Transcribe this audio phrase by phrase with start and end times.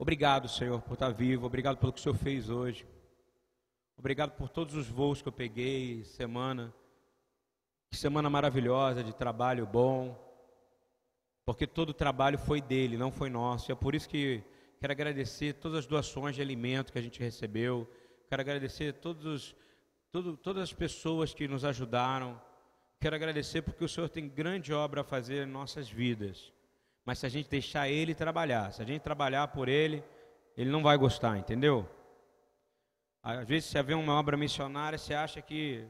[0.00, 1.44] Obrigado, Senhor, por estar vivo.
[1.44, 2.86] Obrigado pelo que o Senhor fez hoje.
[3.96, 6.72] Obrigado por todos os voos que eu peguei, semana.
[7.90, 10.16] Que semana maravilhosa de trabalho bom.
[11.44, 13.70] Porque todo o trabalho foi dele, não foi nosso.
[13.70, 14.40] E é por isso que
[14.78, 17.90] quero agradecer todas as doações de alimento que a gente recebeu.
[18.28, 19.56] Quero agradecer todos,
[20.12, 22.40] todo, todas as pessoas que nos ajudaram.
[23.00, 26.52] Quero agradecer porque o Senhor tem grande obra a fazer em nossas vidas.
[27.08, 30.04] Mas se a gente deixar Ele trabalhar, se a gente trabalhar por Ele,
[30.54, 31.88] Ele não vai gostar, entendeu?
[33.22, 35.88] Às vezes, se haver uma obra missionária, você acha que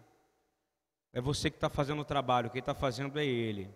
[1.13, 3.69] é você que está fazendo o trabalho, quem está fazendo é Ele.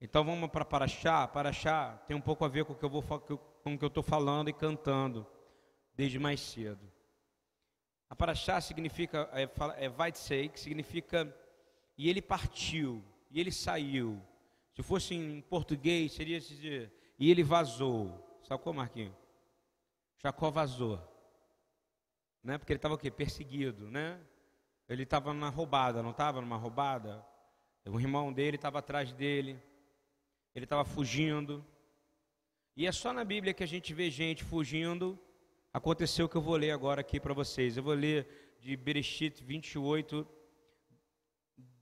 [0.00, 1.28] Então vamos para Paraxá.
[1.28, 3.86] Paraxá tem um pouco a ver com o que eu vou com o que eu
[3.86, 5.24] estou falando e cantando
[5.94, 6.92] desde mais cedo.
[8.10, 11.32] A Paraxá significa é, é vai que significa
[11.96, 14.20] e ele partiu, e ele saiu.
[14.78, 18.38] Se fosse em português, seria dizer, e ele vazou.
[18.44, 19.12] Sacou, Marquinhos?
[20.22, 21.00] Jacó vazou.
[22.44, 22.56] Né?
[22.56, 23.10] Porque ele estava o quê?
[23.10, 24.20] Perseguido, né?
[24.88, 27.26] Ele estava na roubada, não estava numa roubada?
[27.86, 29.60] O irmão dele estava atrás dele.
[30.54, 31.66] Ele estava fugindo.
[32.76, 35.18] E é só na Bíblia que a gente vê gente fugindo.
[35.72, 37.76] Aconteceu o que eu vou ler agora aqui para vocês.
[37.76, 40.24] Eu vou ler de Bereshit 28,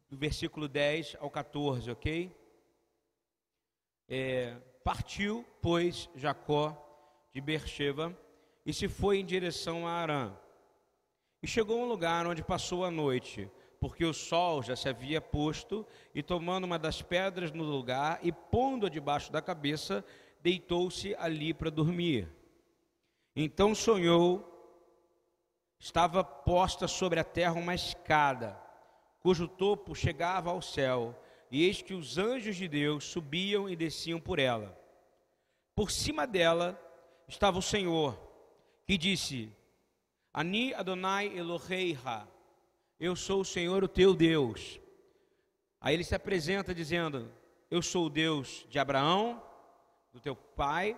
[0.09, 2.46] do versículo 10 ao 14, ok?
[4.09, 6.83] É, partiu, pois, Jacó
[7.33, 8.17] de Beersheba
[8.65, 10.33] e se foi em direção a Arã.
[11.43, 15.21] E chegou a um lugar onde passou a noite, porque o sol já se havia
[15.21, 20.05] posto, e tomando uma das pedras no lugar e pondo-a debaixo da cabeça,
[20.41, 22.29] deitou-se ali para dormir.
[23.37, 24.53] Então sonhou,
[25.79, 28.59] estava posta sobre a terra uma escada,
[29.21, 31.15] cujo topo chegava ao céu,
[31.51, 34.77] e eis que os anjos de Deus subiam e desciam por ela.
[35.75, 36.81] Por cima dela
[37.29, 38.19] estava o Senhor,
[38.87, 39.53] que disse:
[40.33, 42.27] Ani Adonai Eloheiha,
[42.99, 44.81] eu sou o Senhor, o teu Deus.
[45.81, 47.31] Aí ele se apresenta dizendo:
[47.71, 49.43] Eu sou o Deus de Abraão,
[50.13, 50.97] do teu pai,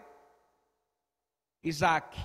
[1.63, 2.17] Isaac.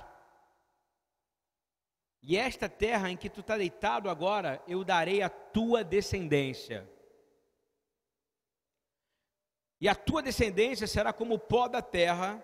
[2.21, 6.89] E esta terra em que tu está deitado agora, eu darei a tua descendência.
[9.83, 12.41] E a tua descendência será como o pó da terra,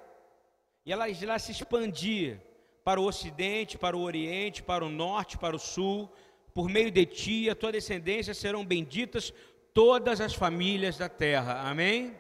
[0.86, 2.38] e ela irá se expandir
[2.84, 6.12] para o ocidente, para o oriente, para o norte, para o sul.
[6.54, 9.34] Por meio de ti, a tua descendência serão benditas
[9.74, 11.62] todas as famílias da terra.
[11.62, 12.14] Amém?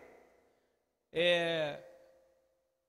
[1.12, 1.84] É,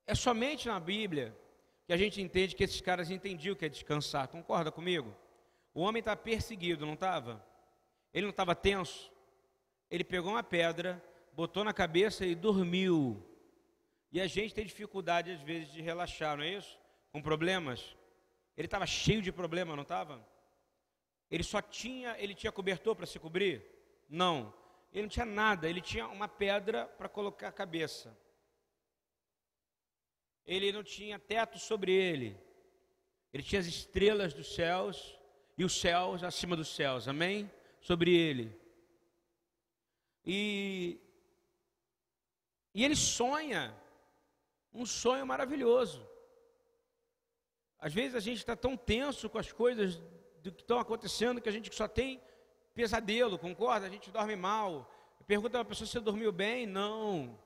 [0.07, 1.37] é somente na Bíblia
[1.85, 4.29] que a gente entende que esses caras entendiam o que é descansar.
[4.29, 5.13] Concorda comigo?
[5.75, 7.45] O homem está perseguido, não estava?
[8.15, 9.11] Ele não estava tenso?
[9.91, 11.03] Ele pegou uma pedra,
[11.33, 13.27] botou na cabeça e dormiu.
[14.13, 16.79] E a gente tem dificuldade às vezes de relaxar, não é isso?
[17.13, 17.97] Com problemas.
[18.57, 20.27] Ele estava cheio de problema, não estava?
[21.31, 23.65] Ele só tinha, ele tinha cobertor para se cobrir?
[24.09, 24.53] Não.
[24.93, 28.17] Ele não tinha nada, ele tinha uma pedra para colocar a cabeça
[30.51, 32.37] ele não tinha teto sobre ele,
[33.33, 35.17] ele tinha as estrelas dos céus
[35.57, 37.49] e os céus acima dos céus, amém?
[37.81, 38.53] Sobre ele.
[40.27, 40.99] E,
[42.75, 43.75] e ele sonha
[44.73, 46.07] um sonho maravilhoso.
[47.79, 49.97] Às vezes a gente está tão tenso com as coisas
[50.43, 52.21] do que estão acontecendo que a gente só tem
[52.75, 53.87] pesadelo, concorda?
[53.87, 54.91] A gente dorme mal.
[55.27, 56.67] Pergunta a pessoa se você dormiu bem?
[56.67, 57.39] Não.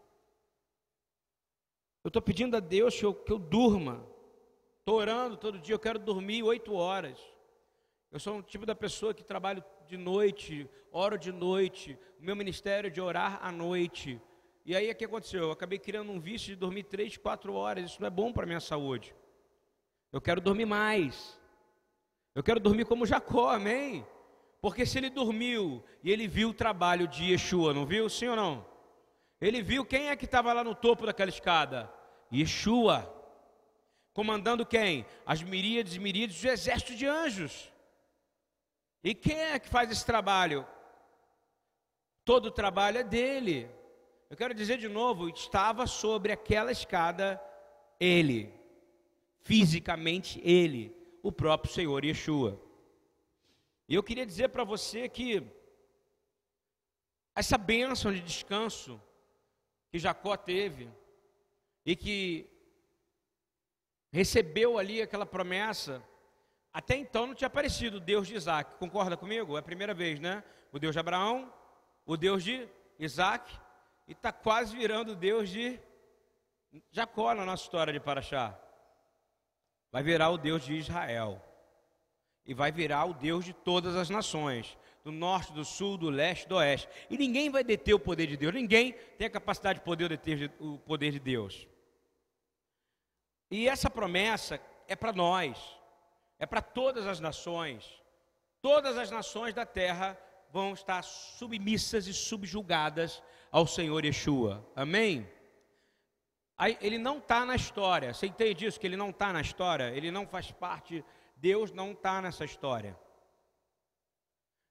[2.02, 4.06] Eu estou pedindo a Deus que eu, que eu durma.
[4.80, 7.18] Estou orando todo dia, eu quero dormir oito horas.
[8.10, 11.98] Eu sou um tipo da pessoa que trabalho de noite, oro de noite.
[12.18, 14.20] O meu ministério é de orar à noite.
[14.64, 15.42] E aí o que aconteceu?
[15.42, 17.90] Eu acabei criando um vício de dormir três, quatro horas.
[17.90, 19.14] Isso não é bom para a minha saúde.
[20.10, 21.38] Eu quero dormir mais.
[22.34, 24.06] Eu quero dormir como Jacó, amém?
[24.60, 28.08] Porque se ele dormiu e ele viu o trabalho de Yeshua, não viu?
[28.08, 28.66] Sim ou não?
[29.38, 31.92] Ele viu quem é que estava lá no topo daquela escada?
[32.32, 33.12] Yeshua.
[34.14, 35.04] Comandando quem?
[35.26, 37.70] As miríades e miríades do exército de anjos.
[39.02, 40.66] E quem é que faz esse trabalho?
[42.24, 43.68] Todo o trabalho é dele.
[44.34, 47.40] Eu quero dizer de novo, estava sobre aquela escada
[48.00, 48.52] ele,
[49.42, 50.92] fisicamente ele,
[51.22, 52.60] o próprio Senhor Yeshua.
[53.88, 55.40] E eu queria dizer para você que
[57.32, 59.00] essa bênção de descanso
[59.92, 60.90] que Jacó teve
[61.86, 62.50] e que
[64.10, 66.02] recebeu ali aquela promessa,
[66.72, 68.74] até então não tinha aparecido o Deus de Isaac.
[68.78, 69.56] Concorda comigo?
[69.56, 70.42] É a primeira vez, né?
[70.72, 71.54] O Deus de Abraão,
[72.04, 73.62] o Deus de Isaac,
[74.06, 75.80] e está quase virando Deus de
[76.90, 78.58] Jacó na nossa história de Paraxá.
[79.90, 81.42] vai virar o Deus de Israel.
[82.44, 86.46] E vai virar o Deus de todas as nações, do norte, do sul, do leste,
[86.46, 86.88] do oeste.
[87.08, 90.52] E ninguém vai deter o poder de Deus, ninguém tem a capacidade de poder deter
[90.58, 91.66] o poder de Deus.
[93.50, 95.58] E essa promessa é para nós,
[96.38, 98.02] é para todas as nações.
[98.60, 100.18] Todas as nações da terra
[100.50, 103.22] vão estar submissas e subjugadas
[103.54, 104.68] ao Senhor Yeshua.
[104.74, 105.30] Amém?
[106.58, 108.12] Aí, ele não está na história.
[108.12, 108.80] Você entende isso?
[108.80, 109.94] Que ele não está na história?
[109.94, 111.04] Ele não faz parte.
[111.36, 112.98] Deus não está nessa história.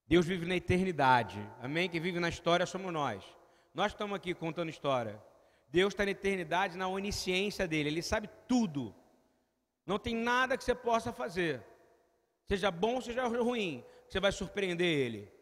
[0.06, 1.40] Deus vive na eternidade.
[1.62, 1.88] Amém?
[1.88, 3.24] Quem vive na história somos nós.
[3.72, 5.18] Nós estamos aqui contando história.
[5.68, 7.88] Deus está na eternidade, na onisciência dele.
[7.88, 8.94] Ele sabe tudo.
[9.86, 11.62] Não tem nada que você possa fazer,
[12.46, 15.32] seja bom, seja ruim, você vai surpreender ele.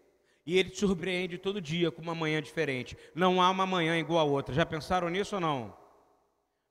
[0.44, 2.96] E ele te surpreende todo dia com uma manhã diferente.
[3.14, 4.54] Não há uma manhã igual a outra.
[4.54, 5.76] Já pensaram nisso ou não?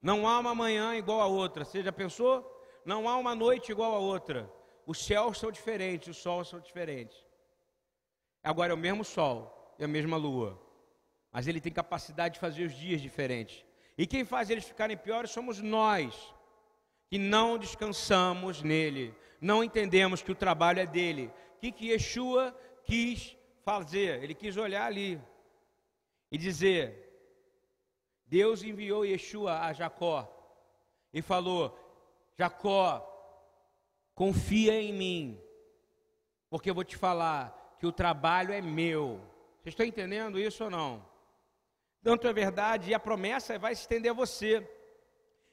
[0.02, 1.64] Não há uma manhã igual a outra.
[1.64, 2.46] Você já pensou?
[2.86, 4.52] Não há uma noite igual a outra.
[4.86, 7.18] Os céus são diferentes, os sols são diferentes.
[8.44, 10.60] Agora é o mesmo sol e a mesma lua.
[11.32, 13.64] Mas ele tem capacidade de fazer os dias diferentes.
[13.98, 16.34] E quem faz eles ficarem piores somos nós,
[17.08, 21.32] que não descansamos nele, não entendemos que o trabalho é dele.
[21.60, 24.24] Que, que Yeshua quis fazer?
[24.24, 25.22] Ele quis olhar ali
[26.32, 27.12] e dizer:
[28.26, 30.28] Deus enviou Yeshua a Jacó
[31.14, 31.78] e falou:
[32.38, 33.08] Jacó,
[34.16, 35.42] confia em mim,
[36.50, 39.20] porque eu vou te falar que o trabalho é meu.
[39.62, 41.06] Vocês estão entendendo isso ou não?
[42.04, 44.68] Tanto é verdade, e a promessa vai se estender a você.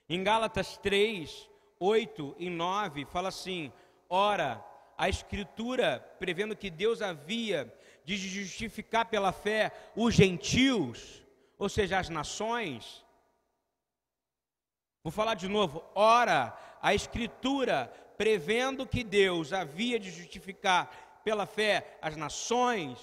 [0.08, 3.72] Em Gálatas 3, 8 e 9, fala assim:
[4.08, 4.64] Ora,
[4.96, 7.72] a Escritura, prevendo que Deus havia
[8.16, 11.22] de justificar pela fé os gentios,
[11.58, 13.04] ou seja, as nações.
[15.02, 15.84] Vou falar de novo.
[15.94, 22.98] Ora, a Escritura, prevendo que Deus havia de justificar pela fé as nações,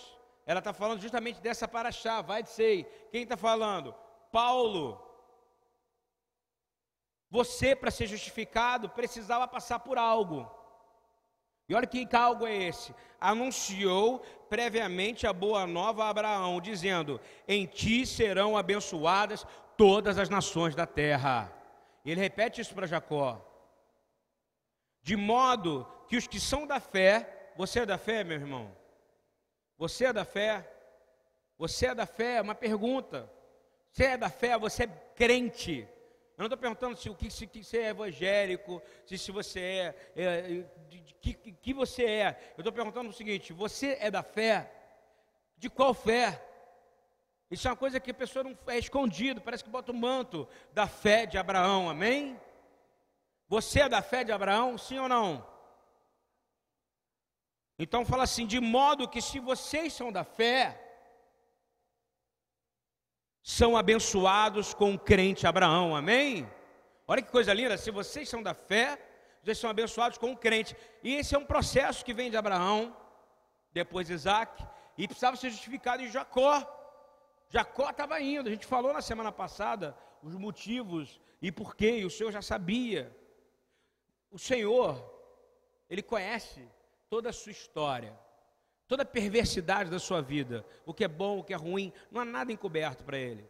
[0.45, 3.09] ela está falando justamente dessa paraxá, vai dizer.
[3.11, 3.93] Quem está falando?
[4.31, 5.01] Paulo.
[7.29, 10.49] Você, para ser justificado, precisava passar por algo.
[11.67, 12.93] E olha que algo é esse.
[13.19, 14.19] Anunciou
[14.49, 19.45] previamente a boa nova a Abraão, dizendo: Em ti serão abençoadas
[19.75, 21.51] todas as nações da terra.
[22.03, 23.41] E ele repete isso para Jacó.
[25.01, 28.71] De modo que os que são da fé, você é da fé, meu irmão?
[29.77, 30.71] Você é da fé?
[31.57, 32.35] Você é da fé?
[32.35, 33.31] É uma pergunta.
[33.91, 34.57] Você é da fé?
[34.57, 35.87] Você é crente?
[36.37, 39.95] Eu não estou perguntando se o que, se, você é evangélico, se, se você é,
[40.15, 40.65] é
[41.21, 42.53] que, que você é.
[42.57, 44.71] Eu estou perguntando o seguinte: você é da fé?
[45.57, 46.45] De qual fé?
[47.49, 50.47] Isso é uma coisa que a pessoa não é escondido, parece que bota o manto
[50.73, 52.39] da fé de Abraão, amém?
[53.47, 55.47] Você é da fé de Abraão, sim ou não?
[57.79, 60.84] Então fala assim: de modo que se vocês são da fé,
[63.45, 66.51] são abençoados com o crente Abraão, amém?
[67.07, 68.99] Olha que coisa linda, se vocês são da fé,
[69.39, 70.75] vocês são abençoados com o crente.
[71.03, 72.97] E esse é um processo que vem de Abraão,
[73.71, 74.65] depois Isaac,
[74.97, 76.53] e precisava ser justificado em Jacó.
[77.47, 82.09] Jacó estava indo, a gente falou na semana passada os motivos e porquê, e o
[82.09, 83.15] Senhor já sabia.
[84.31, 84.91] O Senhor,
[85.87, 86.67] Ele conhece
[87.07, 88.24] toda a sua história
[88.87, 92.21] toda a perversidade da sua vida, o que é bom, o que é ruim, não
[92.21, 93.45] há nada encoberto para ele.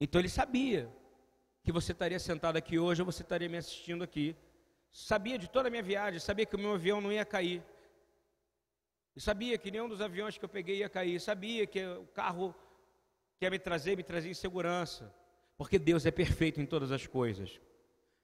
[0.00, 0.90] Então ele sabia
[1.62, 4.34] que você estaria sentado aqui hoje ou você estaria me assistindo aqui.
[4.90, 7.62] Sabia de toda a minha viagem, sabia que o meu avião não ia cair.
[9.16, 11.20] Sabia que nenhum dos aviões que eu peguei ia cair.
[11.20, 12.54] Sabia que o carro
[13.38, 15.14] que ia me trazer, me trazia em segurança.
[15.58, 17.60] Porque Deus é perfeito em todas as coisas.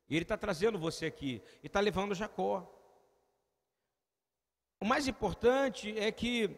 [0.08, 1.42] E Ele está trazendo você aqui.
[1.62, 2.72] E está levando Jacó.
[4.80, 6.54] O mais importante é que,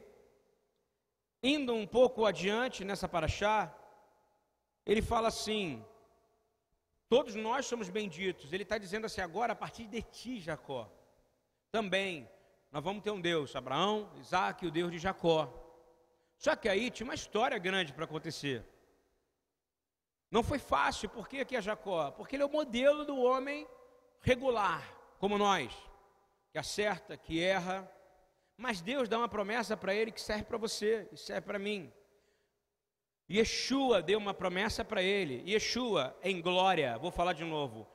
[1.43, 3.75] indo um pouco adiante nessa paraxá,
[4.85, 5.85] ele fala assim:
[7.09, 8.53] todos nós somos benditos.
[8.53, 10.91] Ele está dizendo assim: agora, a partir de ti, Jacó,
[11.71, 12.29] também
[12.73, 15.49] nós vamos ter um Deus, Abraão, Isaac, o Deus de Jacó.
[16.37, 18.65] Só que aí tinha uma história grande para acontecer.
[20.31, 22.11] Não foi fácil, por que aqui é Jacó?
[22.11, 23.67] Porque ele é o modelo do homem
[24.21, 24.83] regular,
[25.19, 25.75] como nós,
[26.53, 27.91] que acerta, que erra,
[28.59, 31.93] mas Deus dá uma promessa para ele que serve para você serve para mim.
[33.31, 35.49] Yeshua deu uma promessa para ele.
[35.49, 37.87] Yeshua em glória, vou falar de novo.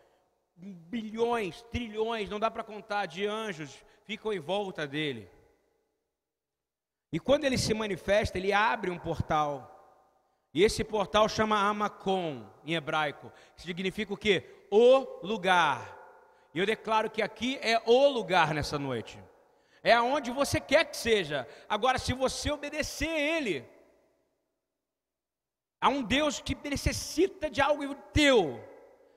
[0.55, 5.29] Bilhões, trilhões, não dá para contar, de anjos ficam em volta dele.
[7.11, 9.69] E quando ele se manifesta, ele abre um portal.
[10.53, 13.31] E esse portal chama Amacon, em hebraico.
[13.57, 14.65] Significa o quê?
[14.71, 15.99] O lugar.
[16.53, 19.19] E eu declaro que aqui é o lugar nessa noite.
[19.83, 21.45] É aonde você quer que seja.
[21.67, 23.67] Agora, se você obedecer a Ele,
[25.81, 28.63] há um Deus que necessita de algo teu,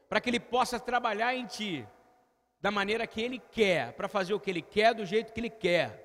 [0.09, 1.87] para que Ele possa trabalhar em ti,
[2.61, 5.51] da maneira que Ele quer, para fazer o que Ele quer, do jeito que Ele
[5.51, 6.03] quer.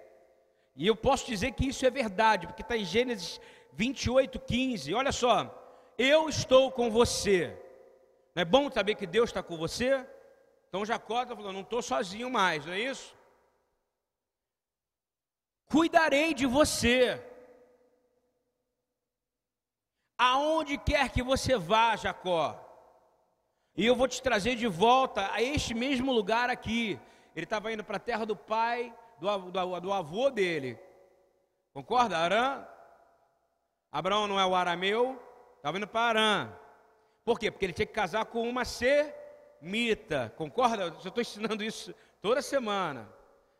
[0.75, 3.41] E eu posso dizer que isso é verdade, porque está em Gênesis
[3.73, 4.93] 28, 15.
[4.93, 7.57] Olha só, eu estou com você.
[8.35, 10.05] Não é bom saber que Deus está com você?
[10.69, 13.15] Então Jacó está falando, não estou sozinho mais, não é isso?
[15.71, 17.23] Cuidarei de você.
[20.17, 22.59] Aonde quer que você vá, Jacó.
[23.75, 26.99] E eu vou te trazer de volta a este mesmo lugar aqui.
[27.35, 30.77] Ele estava indo para a terra do pai, do, do, do avô dele.
[31.73, 32.17] Concorda?
[32.17, 32.67] Arã?
[33.89, 35.21] Abraão não é o arameu,
[35.55, 36.53] estava indo para Arã.
[37.23, 37.49] Por quê?
[37.49, 40.33] Porque ele tinha que casar com uma semita.
[40.35, 40.83] Concorda?
[40.83, 43.09] Eu estou ensinando isso toda semana.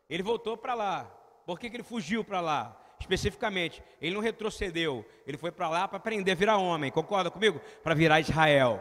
[0.08, 1.21] Ele voltou para lá.
[1.44, 2.78] Por que, que ele fugiu para lá?
[3.00, 5.04] Especificamente, ele não retrocedeu.
[5.26, 6.90] Ele foi para lá para aprender a virar homem.
[6.90, 7.60] Concorda comigo?
[7.82, 8.80] Para virar Israel.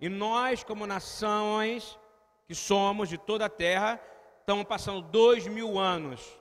[0.00, 1.98] E nós, como nações
[2.46, 4.00] que somos de toda a terra,
[4.40, 6.38] estamos passando dois mil anos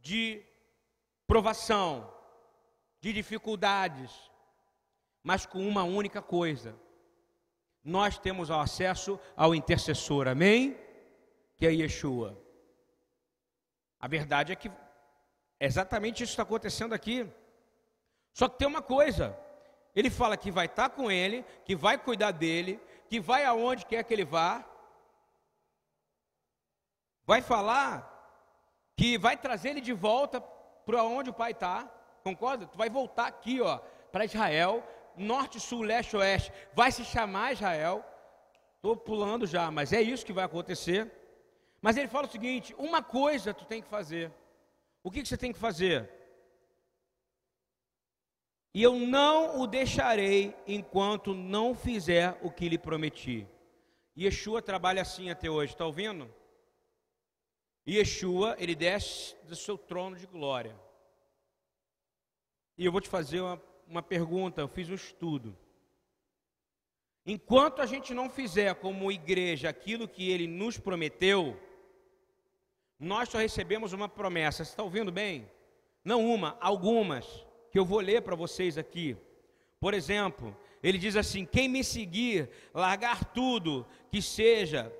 [0.00, 0.42] de
[1.26, 2.10] provação,
[3.00, 4.10] de dificuldades,
[5.22, 6.74] mas com uma única coisa:
[7.84, 10.76] nós temos acesso ao intercessor, amém?
[11.56, 12.40] Que é Yeshua.
[14.02, 14.70] A verdade é que
[15.60, 17.24] exatamente isso está acontecendo aqui.
[18.34, 19.38] Só que tem uma coisa:
[19.94, 24.02] ele fala que vai estar com ele, que vai cuidar dele, que vai aonde quer
[24.02, 24.64] que ele vá,
[27.24, 28.10] vai falar
[28.96, 31.88] que vai trazer ele de volta para onde o pai está.
[32.24, 32.66] Concorda?
[32.66, 33.78] Tu vai voltar aqui, ó,
[34.10, 34.82] para Israel,
[35.16, 36.52] norte, sul, leste, oeste.
[36.74, 38.04] Vai se chamar Israel.
[38.76, 41.10] Estou pulando já, mas é isso que vai acontecer.
[41.82, 44.32] Mas ele fala o seguinte: uma coisa tu tem que fazer.
[45.02, 46.08] O que, que você tem que fazer?
[48.72, 53.46] E eu não o deixarei enquanto não fizer o que lhe prometi.
[54.16, 56.32] Yeshua trabalha assim até hoje, está ouvindo?
[57.86, 60.78] Yeshua, ele desce do seu trono de glória.
[62.78, 65.56] E eu vou te fazer uma, uma pergunta, eu fiz um estudo.
[67.26, 71.60] Enquanto a gente não fizer como igreja aquilo que ele nos prometeu,
[73.02, 74.64] nós só recebemos uma promessa.
[74.64, 75.50] Você está ouvindo bem?
[76.04, 77.26] Não uma, algumas,
[77.70, 79.16] que eu vou ler para vocês aqui.
[79.80, 84.92] Por exemplo, ele diz assim: quem me seguir, largar tudo que seja,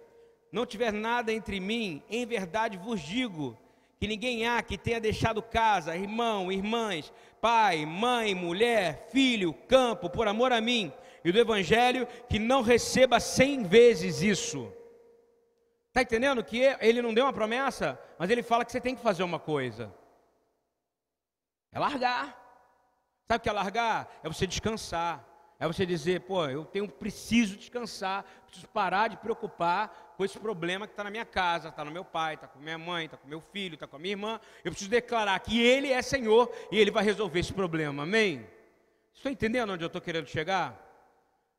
[0.51, 3.57] não tiver nada entre mim, em verdade vos digo,
[4.01, 10.27] que ninguém há que tenha deixado casa, irmão, irmãs, pai, mãe, mulher, filho, campo, por
[10.27, 10.93] amor a mim
[11.25, 14.73] e do Evangelho, que não receba cem vezes isso.
[15.93, 19.03] Está entendendo que ele não deu uma promessa, mas ele fala que você tem que
[19.03, 19.95] fazer uma coisa.
[21.71, 22.35] É largar.
[23.29, 24.11] Sabe o que é largar?
[24.25, 25.23] É você descansar.
[25.61, 30.87] É você dizer, pô, eu tenho, preciso descansar, preciso parar de preocupar com esse problema
[30.87, 33.29] que está na minha casa, está no meu pai, está com minha mãe, está com
[33.29, 34.41] meu filho, está com a minha irmã.
[34.65, 38.05] Eu preciso declarar que Ele é Senhor e Ele vai resolver esse problema.
[38.05, 38.49] Amém?
[39.13, 40.92] Estou entendendo onde eu estou querendo chegar?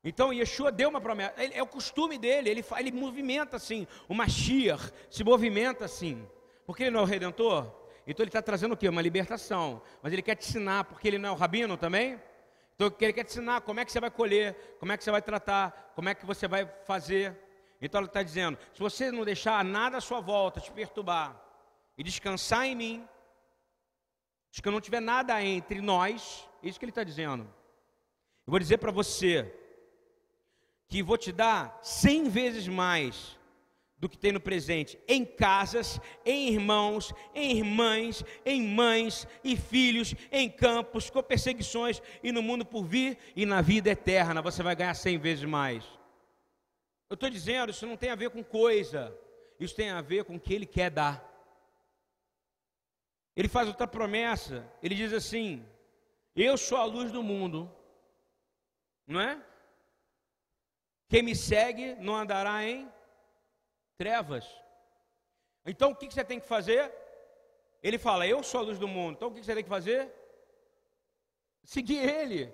[0.04, 4.14] Então Yeshua deu uma promessa, ele, é o costume dele, ele, ele movimenta assim, o
[4.14, 6.28] Mashiach se movimenta assim,
[6.66, 7.72] porque ele não é o Redentor,
[8.06, 8.90] então ele está trazendo o quê?
[8.90, 12.20] Uma libertação, mas ele quer te ensinar, porque ele não é o Rabino também,
[12.76, 15.12] então ele quer te ensinar como é que você vai colher, como é que você
[15.12, 17.38] vai tratar, como é que você vai fazer.
[17.82, 21.40] Então ele está dizendo: se você não deixar nada à sua volta te perturbar
[21.98, 23.08] e descansar em mim,
[24.52, 27.44] se que não tiver nada entre nós, é isso que ele está dizendo.
[28.46, 29.63] Eu vou dizer para você
[30.88, 33.38] que vou te dar cem vezes mais
[33.98, 40.14] do que tem no presente, em casas, em irmãos, em irmãs, em mães e filhos,
[40.30, 44.76] em campos, com perseguições e no mundo por vir e na vida eterna você vai
[44.76, 45.86] ganhar cem vezes mais.
[47.10, 49.18] Eu estou dizendo, isso não tem a ver com coisa,
[49.58, 51.34] isso tem a ver com o que Ele quer dar.
[53.36, 55.66] Ele faz outra promessa, ele diz assim:
[56.36, 57.74] Eu sou a luz do mundo,
[59.08, 59.42] não é?
[61.14, 62.92] Quem me segue não andará em
[64.00, 64.48] trevas.
[65.64, 66.92] Então o que você tem que fazer?
[67.84, 69.18] Ele fala: Eu sou a luz do mundo.
[69.18, 70.12] Então o que você tem que fazer?
[71.64, 72.52] Seguir ele.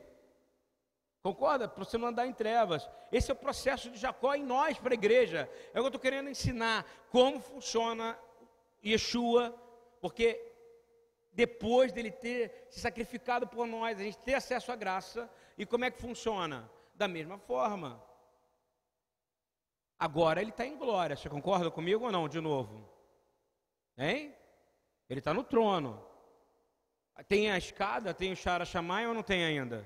[1.24, 1.70] Concorda?
[1.70, 2.90] Para você não andar em trevas.
[3.14, 5.50] Esse é o processo de Jacó em nós, para a igreja.
[5.74, 6.86] É o que eu estou querendo ensinar.
[7.12, 8.20] Como funciona
[8.86, 9.56] Yeshua.
[10.02, 10.38] Porque
[11.32, 15.30] depois dele ter se sacrificado por nós, a gente ter acesso à graça.
[15.58, 16.70] E como é que funciona?
[16.94, 18.09] Da mesma forma.
[20.00, 21.16] Agora ele está em glória.
[21.16, 22.30] Você concorda comigo ou não?
[22.30, 22.90] De novo.
[23.98, 24.34] Hein?
[25.10, 26.02] Ele está no trono.
[27.28, 29.86] Tem a escada, tem o Shara Shamai ou não tem ainda?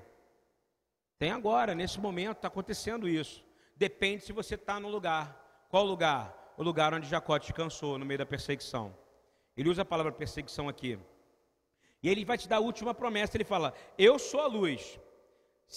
[1.18, 3.44] Tem agora, nesse momento, está acontecendo isso.
[3.74, 5.66] Depende se você está no lugar.
[5.68, 6.54] Qual lugar?
[6.56, 8.96] O lugar onde Jacó descansou, no meio da perseguição.
[9.56, 10.98] Ele usa a palavra perseguição aqui.
[12.02, 13.36] E ele vai te dar a última promessa.
[13.36, 14.98] Ele fala: Eu sou a luz.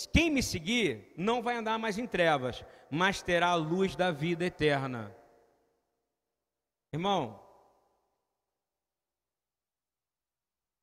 [0.06, 4.46] Quem me seguir não vai andar mais em trevas, mas terá a luz da vida
[4.46, 5.16] eterna.
[6.94, 7.44] Irmão,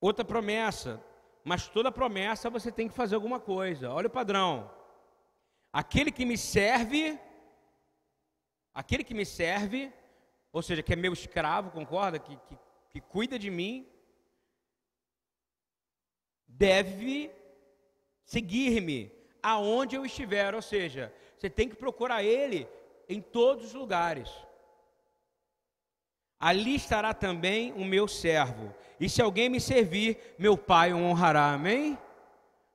[0.01, 1.01] outra promessa,
[1.43, 3.91] mas toda promessa você tem que fazer alguma coisa.
[3.91, 4.69] Olha o padrão.
[5.71, 7.19] Aquele que me serve,
[8.73, 9.93] aquele que me serve,
[10.51, 12.19] ou seja, que é meu escravo, concorda?
[12.19, 12.57] Que, que,
[12.91, 13.87] que cuida de mim,
[16.47, 17.31] deve
[18.25, 22.67] seguir-me aonde eu estiver, ou seja, você tem que procurar ele
[23.07, 24.29] em todos os lugares.
[26.39, 31.53] Ali estará também o meu servo, e se alguém me servir, meu pai o honrará.
[31.53, 31.97] Amém?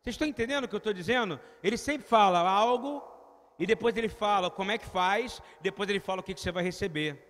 [0.00, 1.38] Vocês estão entendendo o que eu estou dizendo?
[1.62, 3.02] Ele sempre fala algo,
[3.58, 6.50] e depois ele fala como é que faz, depois ele fala o que, que você
[6.50, 7.22] vai receber.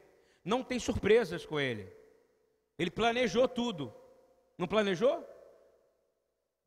[0.45, 1.93] Não tem surpresas com ele.
[2.79, 3.93] Ele planejou tudo.
[4.57, 5.27] Não planejou?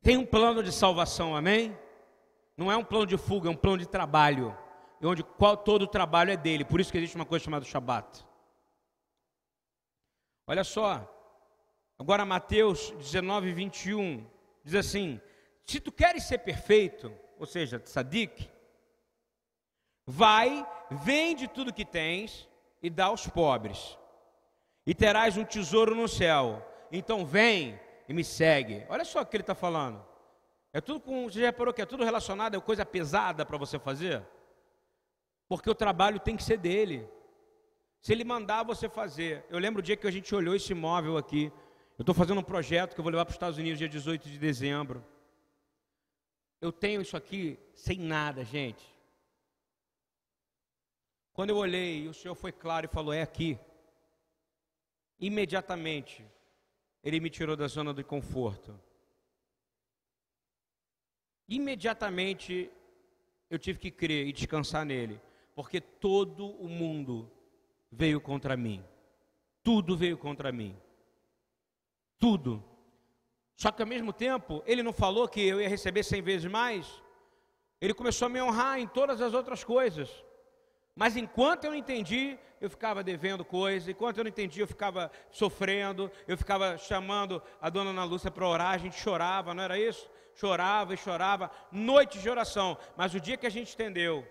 [0.04, 1.74] Tem um plano de salvação, amém?
[2.58, 4.54] Não é um plano de fuga, é um plano de trabalho.
[5.02, 6.62] Onde qual, todo o trabalho é dele.
[6.62, 8.22] Por isso que existe uma coisa chamada Shabat.
[10.46, 11.10] Olha só.
[11.98, 14.26] Agora Mateus 19, 21
[14.62, 15.18] diz assim:
[15.64, 18.46] Se tu queres ser perfeito, ou seja, tzadik,
[20.06, 22.46] vai, vende tudo que tens
[22.82, 23.98] e dá aos pobres,
[24.86, 26.62] e terás um tesouro no céu.
[26.92, 28.84] Então vem, e me segue.
[28.88, 30.04] Olha só o que ele está falando.
[30.72, 31.24] É tudo com.
[31.28, 34.22] Você já reparou que é tudo relacionado, é coisa pesada para você fazer?
[35.48, 37.08] Porque o trabalho tem que ser dele.
[38.00, 39.44] Se ele mandar você fazer.
[39.48, 41.52] Eu lembro o dia que a gente olhou esse imóvel aqui.
[41.96, 44.28] Eu estou fazendo um projeto que eu vou levar para os Estados Unidos dia 18
[44.28, 45.04] de dezembro.
[46.60, 48.84] Eu tenho isso aqui sem nada, gente.
[51.32, 53.58] Quando eu olhei, o Senhor foi claro e falou: é aqui.
[55.20, 56.24] Imediatamente,
[57.04, 58.74] ele me tirou da zona de conforto.
[61.46, 62.70] Imediatamente
[63.50, 65.20] eu tive que crer e descansar nele,
[65.54, 67.30] porque todo o mundo
[67.92, 68.82] veio contra mim.
[69.62, 70.74] Tudo veio contra mim.
[72.18, 72.64] Tudo.
[73.54, 77.02] Só que ao mesmo tempo, ele não falou que eu ia receber cem vezes mais.
[77.80, 80.10] Ele começou a me honrar em todas as outras coisas.
[80.94, 85.10] Mas enquanto eu não entendi, eu ficava devendo coisa, enquanto eu não entendi, eu ficava
[85.30, 89.78] sofrendo, eu ficava chamando a dona Ana Lúcia para orar, a gente chorava, não era
[89.78, 90.08] isso?
[90.34, 92.78] Chorava e chorava, noite de oração.
[92.96, 94.26] Mas o dia que a gente entendeu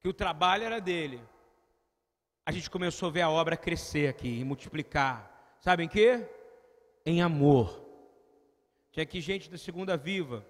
[0.00, 1.22] que o trabalho era dele,
[2.46, 5.56] a gente começou a ver a obra crescer aqui e multiplicar.
[5.60, 6.26] Sabe em?
[7.04, 7.84] Em amor.
[8.90, 10.46] Tinha aqui gente da Segunda Viva,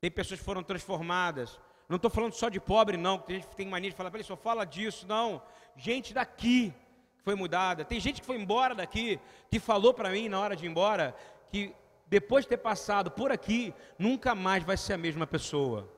[0.00, 3.66] tem pessoas que foram transformadas, não estou falando só de pobre, não, a gente tem
[3.66, 5.40] mania de falar, ele só fala disso, não.
[5.76, 6.74] Gente daqui
[7.16, 7.84] que foi mudada.
[7.84, 9.20] Tem gente que foi embora daqui,
[9.50, 11.14] que falou para mim na hora de ir embora,
[11.50, 11.74] que
[12.08, 15.92] depois de ter passado por aqui, nunca mais vai ser a mesma pessoa.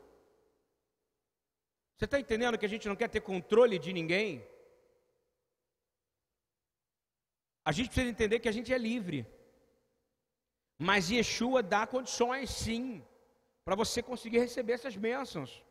[1.96, 4.46] Você está entendendo que a gente não quer ter controle de ninguém?
[7.64, 9.26] A gente precisa entender que a gente é livre.
[10.78, 13.04] Mas Yeshua dá condições, sim,
[13.64, 15.62] para você conseguir receber essas bênçãos.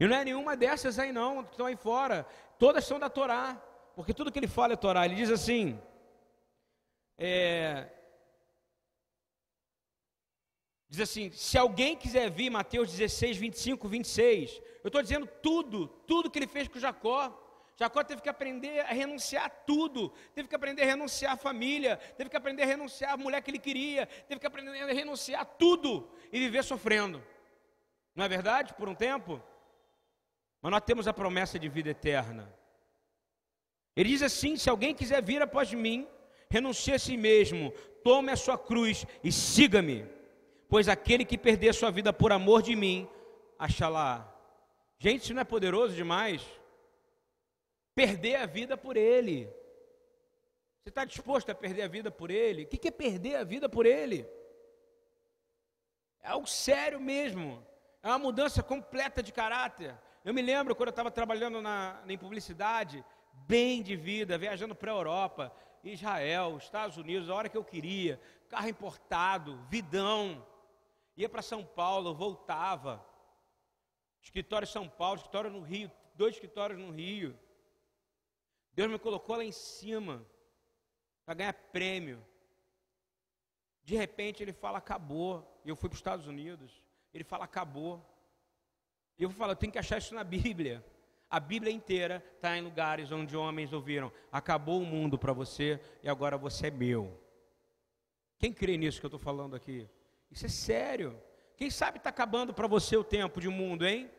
[0.00, 2.26] E não é nenhuma dessas aí não, que estão aí fora.
[2.58, 3.60] Todas são da Torá.
[3.94, 5.04] Porque tudo que ele fala é Torá.
[5.04, 5.80] Ele diz assim.
[7.18, 7.88] É,
[10.88, 14.60] diz assim: se alguém quiser vir, Mateus 16, 25, 26.
[14.82, 17.44] Eu estou dizendo tudo, tudo que ele fez com Jacó.
[17.76, 21.96] Jacó teve que aprender a renunciar a tudo, teve que aprender a renunciar a família,
[22.16, 25.42] teve que aprender a renunciar a mulher que ele queria, teve que aprender a renunciar
[25.42, 27.22] a tudo e viver sofrendo.
[28.16, 28.74] Não é verdade?
[28.74, 29.40] Por um tempo?
[30.60, 32.52] Mas nós temos a promessa de vida eterna.
[33.94, 36.06] Ele diz assim: se alguém quiser vir após mim,
[36.50, 40.06] renuncie a si mesmo, tome a sua cruz e siga-me.
[40.68, 43.08] Pois aquele que perder sua vida por amor de mim,
[43.58, 44.32] achará.
[44.98, 46.42] Gente, isso não é poderoso demais?
[47.94, 49.46] Perder a vida por ele.
[50.82, 52.64] Você está disposto a perder a vida por ele?
[52.64, 54.28] O que é perder a vida por ele?
[56.22, 57.64] É algo sério mesmo.
[58.02, 59.94] É uma mudança completa de caráter.
[60.24, 63.04] Eu me lembro quando eu estava trabalhando na, em publicidade,
[63.46, 65.52] bem de vida, viajando para a Europa,
[65.82, 70.44] Israel, Estados Unidos, a hora que eu queria, carro importado, vidão.
[71.16, 73.04] Ia para São Paulo, voltava.
[74.20, 77.38] Escritório em São Paulo, escritório no Rio, dois escritórios no Rio.
[78.72, 80.24] Deus me colocou lá em cima
[81.24, 82.24] para ganhar prêmio.
[83.82, 85.60] De repente ele fala, acabou.
[85.64, 86.82] Eu fui para os Estados Unidos.
[87.12, 88.04] Ele fala, acabou.
[89.18, 90.84] E eu falo, eu tenho que achar isso na Bíblia.
[91.30, 96.08] A Bíblia inteira está em lugares onde homens ouviram: acabou o mundo para você e
[96.08, 97.20] agora você é meu.
[98.38, 99.88] Quem crê nisso que eu estou falando aqui?
[100.30, 101.20] Isso é sério.
[101.56, 104.10] Quem sabe está acabando para você o tempo de mundo, hein?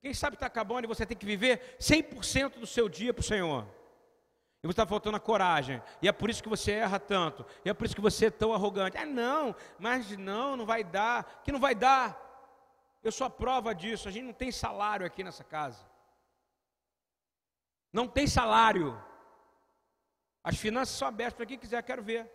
[0.00, 3.24] Quem sabe está acabando e você tem que viver 100% do seu dia para o
[3.24, 3.66] Senhor.
[4.62, 5.82] E você está faltando a coragem.
[6.00, 7.44] E é por isso que você erra tanto.
[7.64, 8.96] E é por isso que você é tão arrogante.
[8.96, 11.42] Ah, não, mas não, não vai dar.
[11.44, 12.25] Que não vai dar.
[13.06, 14.08] Eu sou a prova disso.
[14.08, 15.84] A gente não tem salário aqui nessa casa.
[17.92, 19.00] Não tem salário.
[20.42, 22.28] As finanças são abertas para quem quiser, quero ver.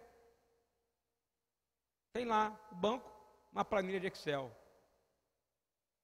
[2.13, 3.11] Tem lá o banco,
[3.51, 4.49] uma planilha de Excel.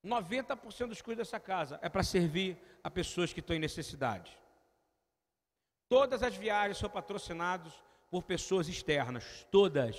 [0.03, 4.37] 90% dos custos dessa casa é para servir a pessoas que estão em necessidade.
[5.87, 7.73] Todas as viagens são patrocinadas
[8.09, 9.95] por pessoas externas, todas.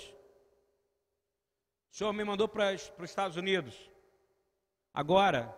[1.91, 3.89] O Senhor me mandou para, para os Estados Unidos.
[4.93, 5.55] Agora,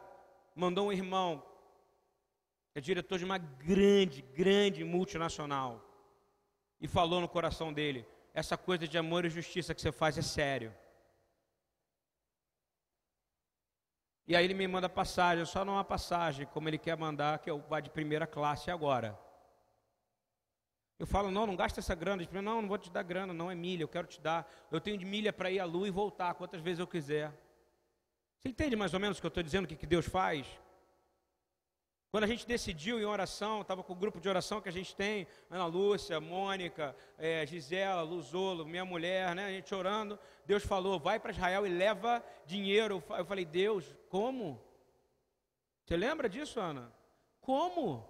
[0.56, 1.44] mandou um irmão,
[2.72, 5.84] que é diretor de uma grande, grande multinacional,
[6.80, 10.22] e falou no coração dele: essa coisa de amor e justiça que você faz é
[10.22, 10.74] sério.
[14.28, 17.50] E aí ele me manda passagem, só não há passagem, como ele quer mandar, que
[17.50, 19.20] eu vá de primeira classe agora.
[20.98, 22.22] Eu falo, não, não gasta essa grana.
[22.22, 24.48] Ele não, não vou te dar grana, não é milha, eu quero te dar.
[24.70, 27.34] Eu tenho de milha para ir à lua e voltar quantas vezes eu quiser.
[28.42, 30.48] Você entende mais ou menos o que eu estou dizendo, o que, Deus faz?
[32.10, 34.96] Quando a gente decidiu em oração, estava com o grupo de oração que a gente
[34.96, 39.46] tem, Ana Lúcia, Mônica, é, Gisela, Luzolo, minha mulher, né?
[39.46, 43.04] A gente orando, Deus falou, vai para Israel e leva dinheiro.
[43.12, 44.60] Eu falei, Deus, como?
[45.86, 46.92] Você lembra disso, Ana?
[47.40, 48.10] Como?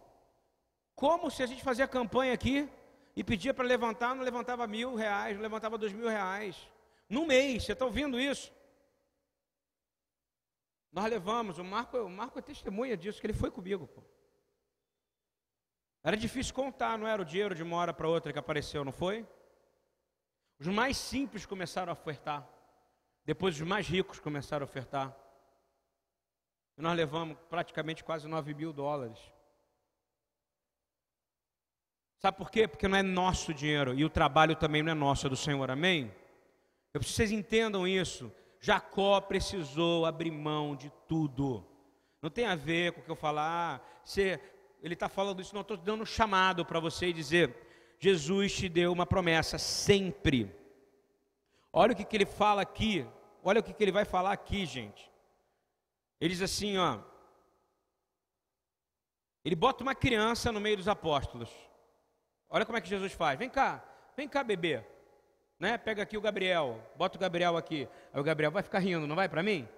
[0.96, 2.70] Como se a gente fazia campanha aqui
[3.18, 6.56] e pedia para levantar, não levantava mil reais, não levantava dois mil reais.
[7.10, 8.50] No mês, você está ouvindo isso?
[10.92, 13.88] Nós levamos, o Marco, o Marco é testemunha disso, que ele foi comigo.
[13.88, 14.04] Pô.
[16.04, 18.92] Era difícil contar, não era o dinheiro de uma hora para outra que apareceu, não
[18.92, 19.26] foi?
[20.60, 22.48] Os mais simples começaram a ofertar.
[23.24, 25.16] Depois os mais ricos começaram a ofertar.
[26.78, 29.20] E nós levamos praticamente quase 9 mil dólares.
[32.20, 32.68] Sabe por quê?
[32.68, 35.72] Porque não é nosso dinheiro e o trabalho também não é nosso, é do Senhor,
[35.72, 36.14] amém?
[36.94, 38.32] Eu preciso que vocês entendam isso.
[38.62, 41.66] Jacó precisou abrir mão de tudo.
[42.22, 43.82] Não tem a ver com o que eu falar.
[43.82, 44.40] Ah, você,
[44.84, 47.56] ele está falando isso, não estou dando um chamado para você e dizer:
[48.00, 50.56] Jesus te deu uma promessa sempre.
[51.74, 53.06] Olha o que, que ele fala aqui.
[53.44, 55.10] Olha o que, que ele vai falar aqui, gente.
[56.20, 57.00] Ele diz assim, ó.
[59.44, 61.50] Ele bota uma criança no meio dos apóstolos.
[62.48, 63.40] Olha como é que Jesus faz.
[63.40, 63.84] Vem cá,
[64.16, 64.86] vem cá, bebê
[65.62, 65.78] né?
[65.78, 67.88] Pega aqui o Gabriel, bota o Gabriel aqui.
[68.12, 69.70] Aí o Gabriel vai ficar rindo, não vai para mim?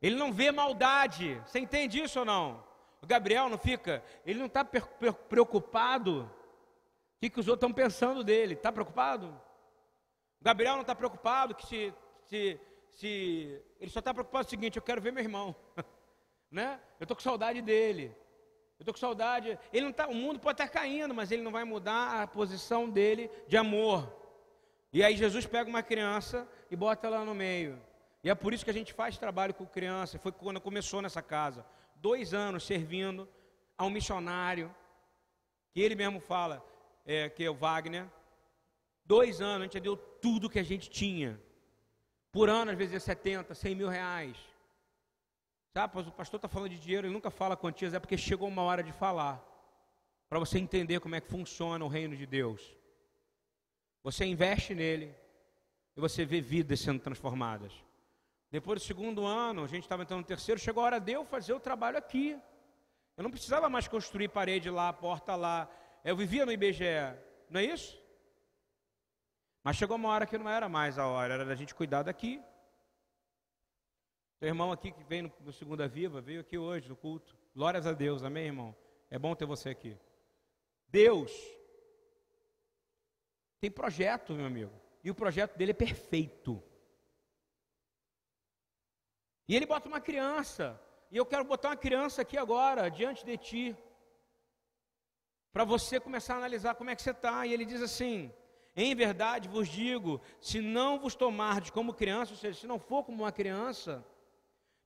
[0.00, 1.42] Ele não vê maldade.
[1.44, 2.64] Você entende isso ou não?
[3.02, 6.30] O Gabriel não fica, ele não está preocupado.
[7.16, 8.54] O que, que os outros estão pensando dele?
[8.54, 9.26] Está preocupado?
[10.40, 11.92] O Gabriel não está preocupado que se,
[12.26, 12.60] se,
[12.90, 15.56] se ele só está preocupado com o seguinte: eu quero ver meu irmão,
[16.52, 16.80] né?
[17.00, 18.14] Eu estou com saudade dele.
[18.78, 19.58] Eu estou com saudade.
[19.72, 22.88] Ele não tá, o mundo pode estar caindo, mas ele não vai mudar a posição
[22.88, 24.24] dele de amor.
[24.96, 27.78] E aí Jesus pega uma criança e bota ela no meio.
[28.24, 30.18] E é por isso que a gente faz trabalho com criança.
[30.18, 31.66] Foi quando começou nessa casa.
[31.96, 33.28] Dois anos servindo
[33.76, 34.74] a um missionário,
[35.70, 36.64] que ele mesmo fala,
[37.04, 38.06] é, que é o Wagner.
[39.04, 41.38] Dois anos, a gente deu tudo que a gente tinha.
[42.32, 44.38] Por ano, às vezes é 70, 100 mil reais.
[45.74, 48.62] Sabe, o pastor está falando de dinheiro, ele nunca fala quantias, é porque chegou uma
[48.62, 49.44] hora de falar.
[50.26, 52.74] Para você entender como é que funciona o reino de Deus.
[54.06, 55.12] Você investe nele
[55.96, 57.72] e você vê vidas sendo transformadas.
[58.52, 61.24] Depois do segundo ano, a gente estava entrando no terceiro, chegou a hora de eu
[61.24, 62.40] fazer o trabalho aqui.
[63.16, 65.68] Eu não precisava mais construir parede lá, porta lá.
[66.04, 66.84] Eu vivia no IBGE,
[67.50, 68.00] não é isso?
[69.64, 72.40] Mas chegou uma hora que não era mais a hora, era da gente cuidar daqui.
[74.38, 77.36] Seu irmão aqui que vem no, no Segunda Viva, veio aqui hoje no culto.
[77.56, 78.72] Glórias a Deus, amém, irmão?
[79.10, 79.98] É bom ter você aqui.
[80.90, 81.55] Deus
[83.66, 84.72] tem projeto, meu amigo.
[85.02, 86.62] E o projeto dele é perfeito.
[89.48, 90.80] E ele bota uma criança.
[91.10, 93.76] E eu quero botar uma criança aqui agora, diante de ti.
[95.52, 97.44] Para você começar a analisar como é que você está.
[97.44, 98.32] E ele diz assim:
[98.76, 103.02] Em verdade vos digo: se não vos tomardes como criança, ou seja, se não for
[103.04, 104.04] como uma criança,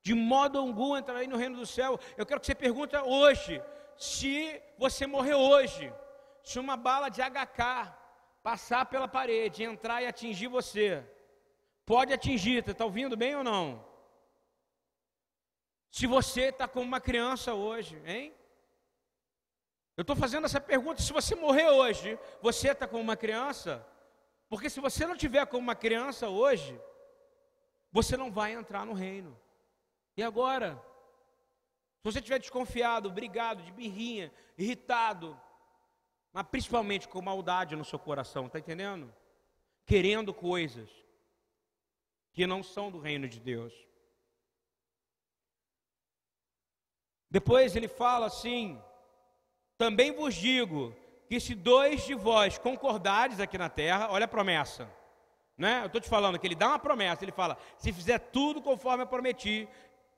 [0.02, 1.98] de modo algum entrarei no reino do céu.
[2.16, 3.62] Eu quero que você pergunte hoje:
[3.96, 5.92] se você morrer hoje,
[6.42, 7.99] se uma bala de HK
[8.50, 11.08] passar pela parede, entrar e atingir você,
[11.86, 13.64] pode atingir, está ouvindo bem ou não?
[15.88, 18.34] Se você está como uma criança hoje, hein?
[19.96, 23.86] Eu estou fazendo essa pergunta: se você morrer hoje, você está como uma criança?
[24.48, 26.76] Porque se você não tiver como uma criança hoje,
[27.92, 29.40] você não vai entrar no reino.
[30.16, 30.74] E agora?
[31.98, 35.40] Se você estiver desconfiado, brigado, de birrinha, irritado,
[36.32, 39.12] mas principalmente com maldade no seu coração, está entendendo?
[39.84, 40.88] Querendo coisas
[42.32, 43.72] que não são do reino de Deus.
[47.28, 48.80] Depois ele fala assim:
[49.76, 50.94] também vos digo
[51.28, 54.90] que se dois de vós concordares aqui na terra, olha a promessa,
[55.56, 55.82] né?
[55.82, 59.02] Eu estou te falando que ele dá uma promessa, ele fala: se fizer tudo conforme
[59.02, 59.68] eu prometi,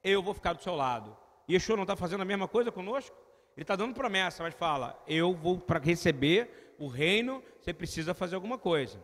[0.03, 1.17] eu vou ficar do seu lado.
[1.49, 3.17] E Yeshua não está fazendo a mesma coisa conosco?
[3.57, 8.35] Ele está dando promessa, mas fala: eu vou para receber o reino, você precisa fazer
[8.35, 9.03] alguma coisa.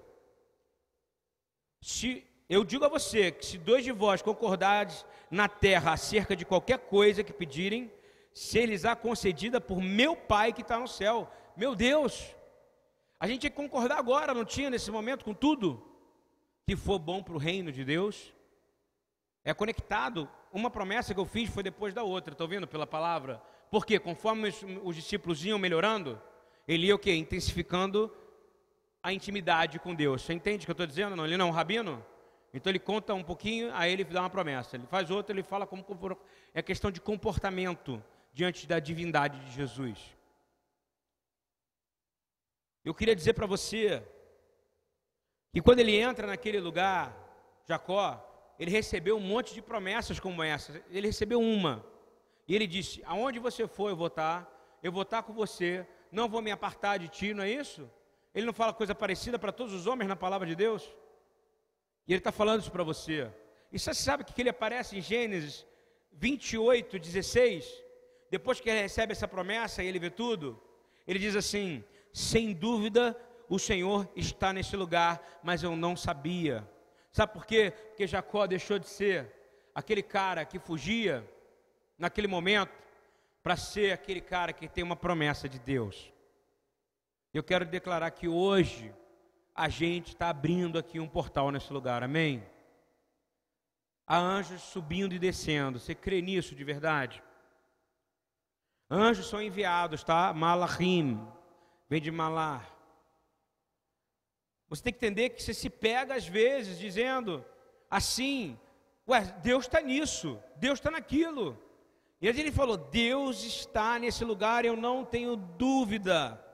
[1.81, 6.45] Se eu digo a você que se dois de vós concordares na terra acerca de
[6.45, 7.93] qualquer coisa que pedirem,
[8.33, 11.31] se lhes há concedida por meu Pai que está no céu.
[11.57, 12.35] Meu Deus!
[13.21, 15.85] A gente tinha que concordar agora, não tinha nesse momento com tudo
[16.67, 18.33] que for bom para o reino de Deus.
[19.45, 20.29] É conectado.
[20.53, 23.43] Uma promessa que eu fiz foi depois da outra, estou vendo pela palavra?
[23.71, 26.21] Porque conforme os, os discípulos iam melhorando,
[26.67, 27.15] ele ia o quê?
[27.15, 28.15] Intensificando
[29.03, 30.23] a intimidade com Deus.
[30.23, 31.17] Você entende o que eu estou dizendo?
[31.17, 32.05] Não, ele não é um rabino?
[32.53, 34.77] Então ele conta um pouquinho, aí ele dá uma promessa.
[34.77, 35.85] Ele faz outra, ele fala como
[36.55, 38.03] é questão de comportamento
[38.33, 39.99] diante da divindade de Jesus.
[42.85, 44.03] Eu queria dizer para você
[45.53, 47.15] que quando ele entra naquele lugar,
[47.67, 48.25] Jacó,
[48.59, 50.83] ele recebeu um monte de promessas como essa.
[50.91, 51.85] Ele recebeu uma.
[52.49, 54.49] E ele disse: Aonde você for, eu vou estar.
[54.83, 55.87] Eu vou estar com você.
[56.11, 57.89] Não vou me apartar de ti, não é isso?
[58.35, 60.83] Ele não fala coisa parecida para todos os homens na palavra de Deus?
[62.07, 63.31] E ele está falando isso para você.
[63.71, 65.67] E você sabe que ele aparece em Gênesis
[66.13, 67.89] 28, 16?
[68.31, 70.61] depois que ele recebe essa promessa e ele vê tudo,
[71.07, 76.69] ele diz assim: sem dúvida o Senhor está nesse lugar, mas eu não sabia.
[77.11, 77.73] Sabe por quê?
[77.89, 79.33] Porque Jacó deixou de ser
[79.75, 81.29] aquele cara que fugia
[81.99, 82.73] naquele momento
[83.43, 86.13] para ser aquele cara que tem uma promessa de Deus.
[87.35, 88.95] Eu quero declarar que hoje
[89.55, 92.47] a gente está abrindo aqui um portal nesse lugar, amém?
[94.07, 97.23] Há anjos subindo e descendo, você crê nisso de verdade?
[98.91, 100.33] Anjos são enviados, tá?
[100.33, 101.21] Malachim,
[101.91, 102.75] vem de malar.
[104.69, 107.45] Você tem que entender que você se pega às vezes dizendo
[107.91, 108.59] assim,
[109.07, 111.59] ué, Deus está nisso, Deus está naquilo.
[112.21, 116.45] E aí ele falou: Deus está nesse lugar, eu não tenho dúvida.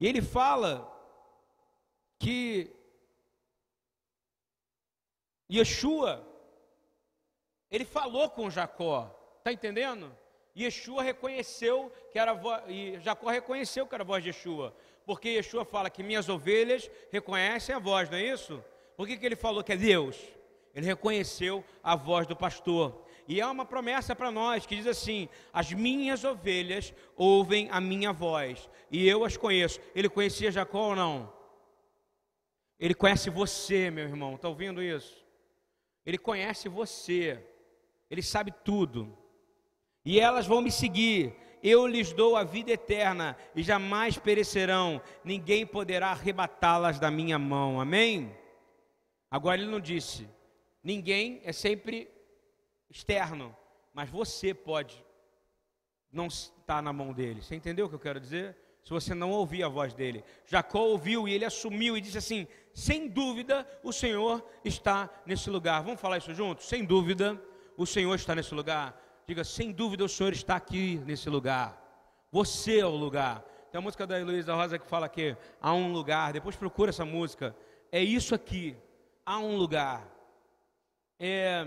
[0.00, 0.92] E ele fala
[2.18, 2.74] que
[5.50, 6.26] Yeshua,
[7.70, 10.12] ele falou com Jacó, Está entendendo?
[10.58, 15.28] Yeshua reconheceu que era voz, e Jacó reconheceu que era a voz de Yeshua, porque
[15.28, 18.64] Yeshua fala que minhas ovelhas reconhecem a voz, não é isso?
[18.96, 20.16] Por que, que ele falou que é Deus?
[20.76, 23.06] Ele reconheceu a voz do pastor.
[23.26, 28.12] E é uma promessa para nós que diz assim: As minhas ovelhas ouvem a minha
[28.12, 29.80] voz, e eu as conheço.
[29.94, 31.32] Ele conhecia Jacó ou não?
[32.78, 35.24] Ele conhece você, meu irmão, está ouvindo isso?
[36.04, 37.42] Ele conhece você,
[38.10, 39.16] ele sabe tudo
[40.04, 41.34] e elas vão me seguir.
[41.62, 47.80] Eu lhes dou a vida eterna e jamais perecerão, ninguém poderá arrebatá-las da minha mão.
[47.80, 48.32] Amém?
[49.28, 50.28] Agora ele não disse,
[50.86, 52.08] ninguém é sempre
[52.88, 53.54] externo,
[53.92, 55.04] mas você pode
[56.12, 57.42] não estar na mão dele.
[57.42, 58.56] Você entendeu o que eu quero dizer?
[58.84, 60.22] Se você não ouvir a voz dele.
[60.46, 65.82] Jacó ouviu e ele assumiu e disse assim: sem dúvida o Senhor está nesse lugar.
[65.82, 66.68] Vamos falar isso juntos?
[66.68, 67.42] Sem dúvida
[67.76, 68.96] o Senhor está nesse lugar.
[69.26, 71.82] Diga, sem dúvida o Senhor está aqui nesse lugar.
[72.30, 73.40] Você é o lugar.
[73.72, 76.32] Tem a música da Heloísa Rosa que fala que há um lugar.
[76.32, 77.56] Depois procura essa música.
[77.90, 78.76] É isso aqui.
[79.24, 80.15] Há um lugar.
[81.18, 81.66] É...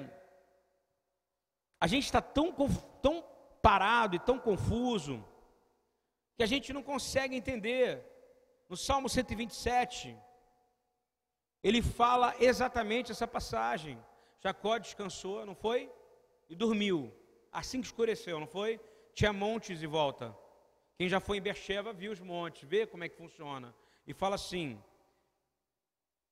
[1.79, 2.53] A gente está tão,
[3.01, 3.23] tão
[3.61, 5.23] parado e tão confuso
[6.35, 8.05] que a gente não consegue entender.
[8.67, 10.15] No Salmo 127,
[11.63, 13.97] ele fala exatamente essa passagem.
[14.39, 15.91] Jacó descansou, não foi?
[16.49, 17.11] E dormiu
[17.51, 18.79] assim que escureceu, não foi?
[19.13, 20.35] Tinha montes em volta.
[20.97, 23.75] Quem já foi em Bercheva viu os montes, vê como é que funciona.
[24.05, 24.81] E fala assim,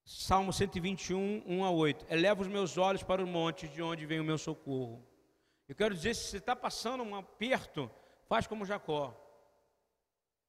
[0.08, 2.06] Salmo 121, 1 a 8.
[2.10, 5.06] Eleva os meus olhos para o monte de onde vem o meu socorro.
[5.68, 7.92] Eu quero dizer, se você está passando um aperto,
[8.26, 9.14] faz como Jacó.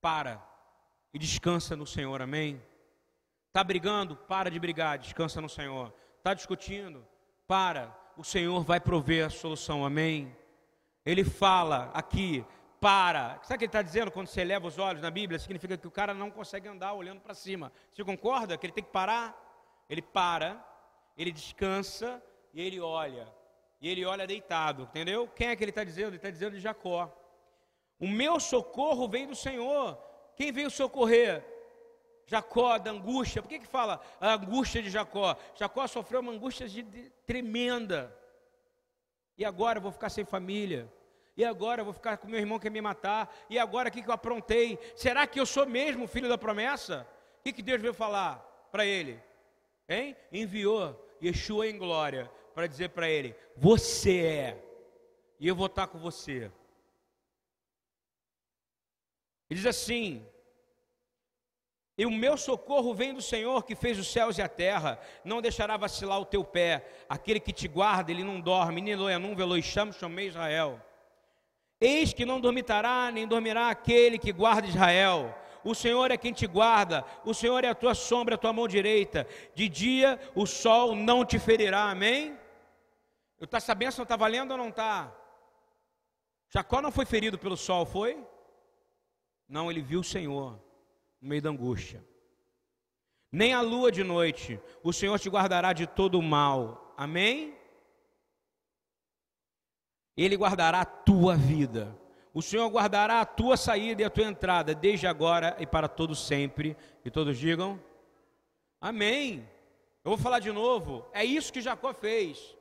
[0.01, 0.41] Para
[1.13, 2.63] e descansa no Senhor, amém?
[3.49, 4.15] Está brigando?
[4.15, 5.93] Para de brigar, descansa no Senhor.
[6.19, 7.05] Está discutindo?
[7.45, 10.37] Para, o Senhor vai prover a solução, amém?
[11.05, 12.47] Ele fala aqui,
[12.81, 13.41] para.
[13.43, 15.37] Sabe o que ele está dizendo quando você eleva os olhos na Bíblia?
[15.37, 17.73] Significa que o cara não consegue andar olhando para cima.
[17.93, 19.48] Você concorda que ele tem que parar?
[19.89, 20.63] Ele para,
[21.17, 22.23] ele descansa
[22.53, 23.29] e ele olha.
[23.81, 25.29] E ele olha deitado, entendeu?
[25.29, 26.09] Quem é que ele está dizendo?
[26.09, 27.13] Ele está dizendo de Jacó.
[27.99, 29.99] O meu socorro vem do Senhor.
[30.37, 31.45] Quem veio socorrer?
[32.27, 33.41] Jacó, da angústia.
[33.41, 35.37] Por que, que fala a angústia de Jacó?
[35.55, 38.15] Jacó sofreu uma angústia de, de, tremenda.
[39.37, 40.93] E agora eu vou ficar sem família.
[41.37, 43.35] E agora eu vou ficar com meu irmão que quer me matar.
[43.49, 44.79] E agora o que, que eu aprontei?
[44.95, 47.07] Será que eu sou mesmo filho da promessa?
[47.39, 48.39] O que, que Deus veio falar
[48.71, 49.21] para ele?
[49.89, 50.17] Hein?
[50.31, 54.65] Enviou Yeshua em glória para dizer para ele: Você é,
[55.41, 56.51] e eu vou estar com você.
[59.51, 60.27] Ele diz assim:
[61.97, 65.41] E o meu socorro vem do Senhor que fez os céus e a terra, não
[65.41, 66.87] deixará vacilar o teu pé.
[67.09, 70.81] Aquele que te guarda, ele não dorme, nem loianum veloixam, chamei Israel.
[71.81, 75.35] Eis que não dormitará, nem dormirá aquele que guarda Israel.
[75.65, 78.69] O Senhor é quem te guarda, o Senhor é a tua sombra, a tua mão
[78.69, 79.27] direita.
[79.55, 82.39] De dia o sol não te ferirá, amém?
[83.39, 85.15] Eu tá, essa bênção está valendo ou não está?
[86.51, 88.25] Jacó não foi ferido pelo sol, foi?
[89.49, 90.61] Não, ele viu o Senhor
[91.21, 92.05] no meio da angústia.
[93.31, 96.95] Nem a lua de noite, o Senhor te guardará de todo o mal.
[96.97, 97.57] Amém?
[100.17, 101.97] Ele guardará a tua vida.
[102.35, 106.15] O Senhor guardará a tua saída e a tua entrada, desde agora e para todo
[106.15, 106.77] sempre.
[107.05, 107.81] E todos digam:
[108.81, 109.49] Amém.
[110.05, 111.07] Eu vou falar de novo.
[111.13, 112.57] É isso que Jacó fez.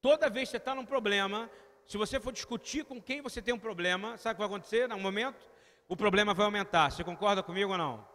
[0.00, 1.50] Toda vez que você está num problema,
[1.86, 4.88] se você for discutir com quem você tem um problema, sabe o que vai acontecer?
[4.88, 5.48] Num momento,
[5.88, 6.90] o problema vai aumentar.
[6.90, 8.06] Você concorda comigo ou não?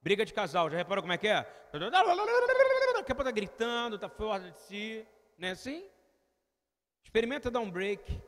[0.00, 1.46] Briga de casal, já reparou como é que é?
[1.72, 5.06] Daqui a pouco está gritando, está fora de si,
[5.38, 5.84] não é assim?
[7.04, 8.20] Experimenta dar um break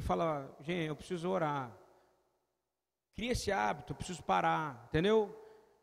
[0.00, 1.70] e fala, gente, eu preciso orar.
[3.14, 5.36] Cria esse hábito, eu preciso parar, entendeu?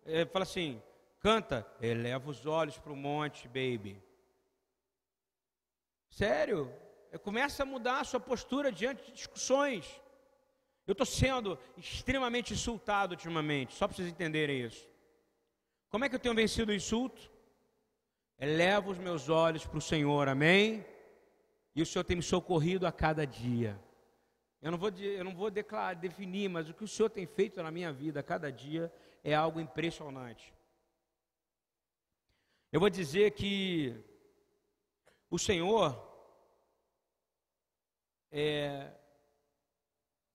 [0.05, 0.81] É, fala assim,
[1.19, 4.01] canta, eleva os olhos para o monte, baby.
[6.09, 6.73] Sério,
[7.11, 10.01] é, começa a mudar a sua postura diante de discussões.
[10.87, 14.87] Eu estou sendo extremamente insultado ultimamente, só para vocês entenderem isso.
[15.89, 17.31] Como é que eu tenho vencido o insulto?
[18.39, 20.85] Elevo os meus olhos para o Senhor, amém?
[21.75, 23.79] E o Senhor tem me socorrido a cada dia.
[24.67, 27.63] Eu não vou, eu não vou declarar, definir, mas o que o Senhor tem feito
[27.63, 28.91] na minha vida cada dia
[29.23, 30.53] é algo impressionante.
[32.69, 33.95] Eu vou dizer que
[35.29, 35.95] o Senhor,
[38.29, 38.91] é,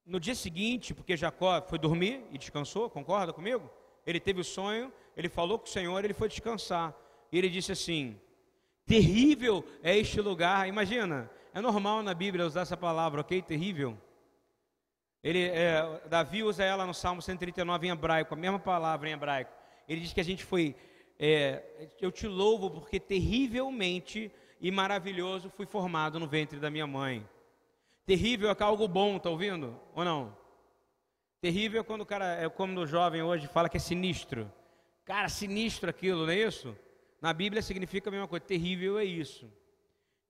[0.07, 3.71] no dia seguinte, porque Jacó foi dormir e descansou, concorda comigo?
[4.07, 6.97] Ele teve o sonho, ele falou com o Senhor, ele foi descansar.
[7.31, 8.19] E ele disse assim:
[8.87, 10.67] Terrível é este lugar.
[10.67, 13.43] Imagina, é normal na Bíblia usar essa palavra, ok?
[13.43, 13.99] Terrível.
[15.23, 19.53] Ele, é, Davi usa ela no Salmo 139 em hebraico, a mesma palavra em hebraico.
[19.89, 20.75] Ele diz que a gente foi,
[21.19, 21.63] é,
[22.01, 27.29] eu te louvo porque terrivelmente e maravilhoso fui formado no ventre da minha mãe.
[28.05, 29.79] Terrível é algo bom, tá ouvindo?
[29.95, 30.37] Ou não?
[31.41, 34.51] Terrível é quando o cara, é como o jovem hoje fala que é sinistro.
[35.05, 36.77] Cara, sinistro aquilo, não é isso?
[37.21, 38.45] Na Bíblia significa a mesma coisa.
[38.45, 39.49] Terrível é isso.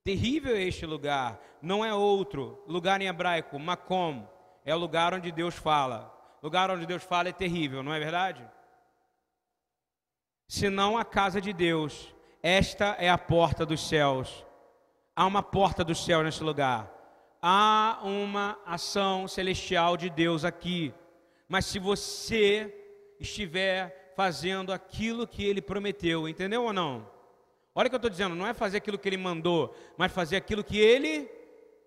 [0.03, 1.39] Terrível é este lugar.
[1.61, 2.63] Não é outro.
[2.67, 4.27] Lugar em hebraico, makom
[4.65, 6.11] é o lugar onde Deus fala.
[6.41, 8.45] Lugar onde Deus fala é terrível, não é verdade?
[10.47, 12.13] Senão a casa de Deus.
[12.41, 14.45] Esta é a porta dos céus.
[15.15, 16.91] Há uma porta do céu nesse lugar.
[17.41, 20.93] Há uma ação celestial de Deus aqui.
[21.47, 22.73] Mas se você
[23.19, 27.09] estiver fazendo aquilo que ele prometeu, entendeu ou não?
[27.75, 30.35] Olha o que eu estou dizendo, não é fazer aquilo que ele mandou, mas fazer
[30.35, 31.29] aquilo que ele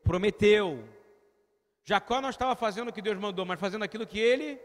[0.02, 0.82] prometeu.
[1.88, 4.56] Jacó não estava fazendo o que Deus mandou, mas fazendo aquilo que ele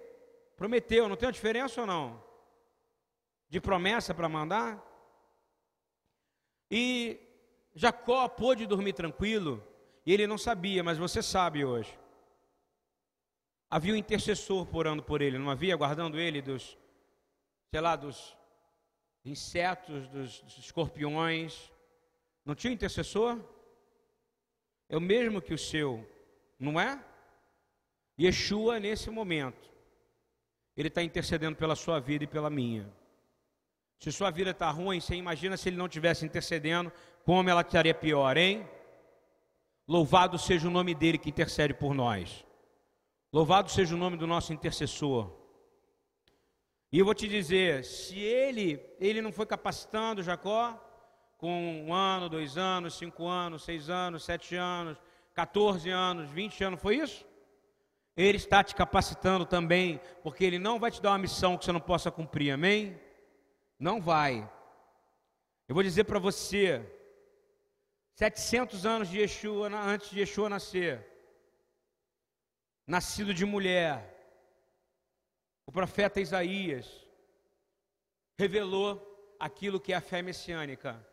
[0.58, 1.08] prometeu.
[1.08, 2.24] Não tem uma diferença ou não?
[3.48, 4.84] De promessa para mandar?
[6.70, 7.20] E
[7.76, 9.64] Jacó pôde dormir tranquilo,
[10.04, 11.96] e ele não sabia, mas você sabe hoje.
[13.70, 15.76] Havia um intercessor orando por ele, não havia?
[15.76, 16.76] Guardando ele dos,
[17.70, 18.36] sei lá, dos
[19.24, 21.72] insetos, dos, dos escorpiões.
[22.44, 23.40] Não tinha intercessor?
[24.90, 26.04] É o mesmo que o seu,
[26.60, 27.11] não é?
[28.22, 29.70] Yeshua, nesse momento,
[30.78, 32.92] Ele está intercedendo pela sua vida e pela minha.
[34.00, 36.92] Se sua vida está ruim, você imagina se ele não estivesse intercedendo,
[37.24, 38.68] como ela estaria pior, hein?
[39.88, 42.44] Louvado seja o nome dele que intercede por nós.
[43.32, 45.32] Louvado seja o nome do nosso intercessor.
[46.92, 50.80] E eu vou te dizer, se ele, ele não foi capacitando Jacó,
[51.38, 54.98] com um ano, dois anos, cinco anos, seis anos, sete anos,
[55.34, 57.26] 14 anos, 20 anos, foi isso?
[58.16, 61.72] Ele está te capacitando também, porque Ele não vai te dar uma missão que você
[61.72, 63.00] não possa cumprir, amém?
[63.80, 64.50] Não vai.
[65.68, 66.86] Eu vou dizer para você,
[68.16, 71.08] 700 anos de Yeshua, antes de Yeshua nascer,
[72.86, 74.12] nascido de mulher,
[75.66, 77.08] o profeta Isaías
[78.38, 81.06] revelou aquilo que é a fé messiânica.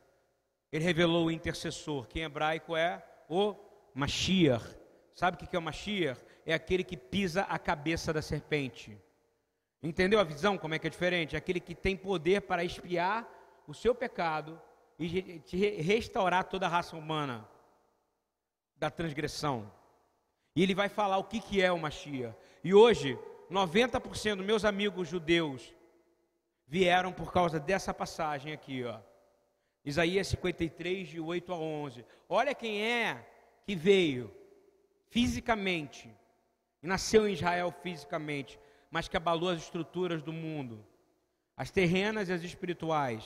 [0.73, 3.55] Ele revelou o intercessor, que em hebraico é o
[3.95, 4.77] Mashiach.
[5.15, 6.21] Sabe o que é o Mashiach?
[6.49, 8.99] É aquele que pisa a cabeça da serpente.
[9.83, 10.57] Entendeu a visão?
[10.57, 11.35] Como é que é diferente?
[11.35, 13.29] É aquele que tem poder para espiar
[13.67, 14.59] o seu pecado
[14.99, 17.47] e te restaurar toda a raça humana
[18.77, 19.71] da transgressão.
[20.57, 22.35] E ele vai falar o que, que é o Mashiach.
[22.65, 23.19] E hoje,
[23.51, 25.75] 90% dos meus amigos judeus
[26.67, 28.99] vieram por causa dessa passagem aqui, ó.
[29.85, 32.07] Isaías 53, de 8 a 11.
[32.27, 33.23] Olha quem é
[33.67, 34.35] que veio
[35.11, 36.11] fisicamente,
[36.83, 38.59] e nasceu em Israel fisicamente,
[38.91, 40.85] mas que abalou as estruturas do mundo,
[41.57, 43.25] as terrenas e as espirituais.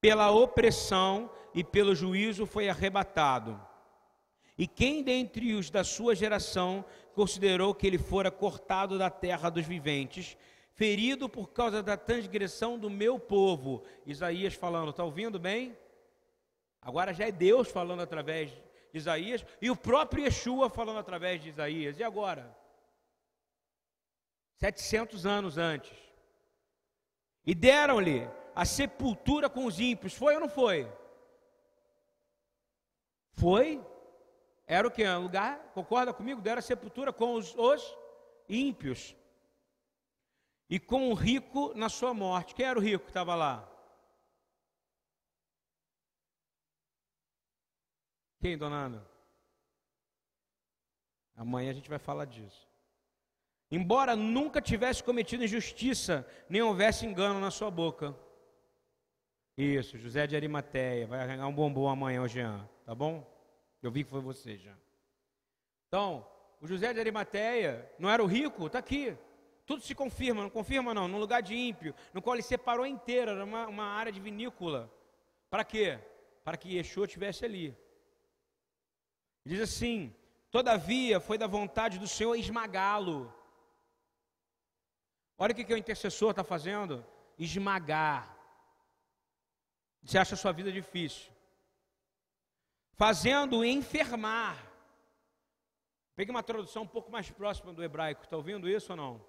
[0.00, 3.60] Pela opressão e pelo juízo foi arrebatado.
[4.56, 6.84] E quem dentre os da sua geração
[7.14, 10.36] considerou que ele fora cortado da terra dos viventes,
[10.72, 13.82] ferido por causa da transgressão do meu povo?
[14.06, 15.76] Isaías falando, está ouvindo bem?
[16.80, 18.52] Agora já é Deus falando através
[18.98, 21.98] Isaías, e o próprio Yeshua falando através de Isaías.
[21.98, 22.56] E agora?
[24.60, 25.92] 700 anos antes.
[27.44, 30.14] E deram-lhe a sepultura com os ímpios.
[30.14, 30.90] Foi ou não foi?
[33.32, 33.84] Foi.
[34.66, 35.06] Era o que?
[35.06, 36.40] Um lugar, concorda comigo?
[36.40, 37.96] Deram a sepultura com os, os
[38.48, 39.14] ímpios.
[40.70, 42.54] E com o rico na sua morte.
[42.54, 43.68] Quem era o rico que estava lá?
[48.44, 49.06] Quem, dona Ana?
[51.34, 52.68] Amanhã a gente vai falar disso.
[53.70, 58.14] Embora nunca tivesse cometido injustiça, nem houvesse engano na sua boca.
[59.56, 63.26] Isso, José de Arimateia, vai arrancar um bombom amanhã, Jean, tá bom?
[63.82, 64.76] Eu vi que foi você já.
[65.88, 66.28] Então,
[66.60, 68.66] o José de Arimateia não era o rico?
[68.66, 69.16] Está aqui.
[69.64, 73.30] Tudo se confirma, não confirma não, num lugar de ímpio, no qual ele separou inteira,
[73.30, 74.92] era uma, uma área de vinícola.
[75.48, 75.98] Para quê?
[76.44, 77.74] Para que Yeshua estivesse ali.
[79.44, 80.14] Diz assim:
[80.50, 83.32] Todavia foi da vontade do Senhor esmagá-lo.
[85.36, 87.04] Olha o que, que o intercessor está fazendo:
[87.38, 88.34] esmagar.
[90.02, 91.32] Você acha a sua vida difícil,
[92.92, 94.72] fazendo enfermar.
[96.14, 99.26] Pegue uma tradução um pouco mais próxima do hebraico, está ouvindo isso ou não?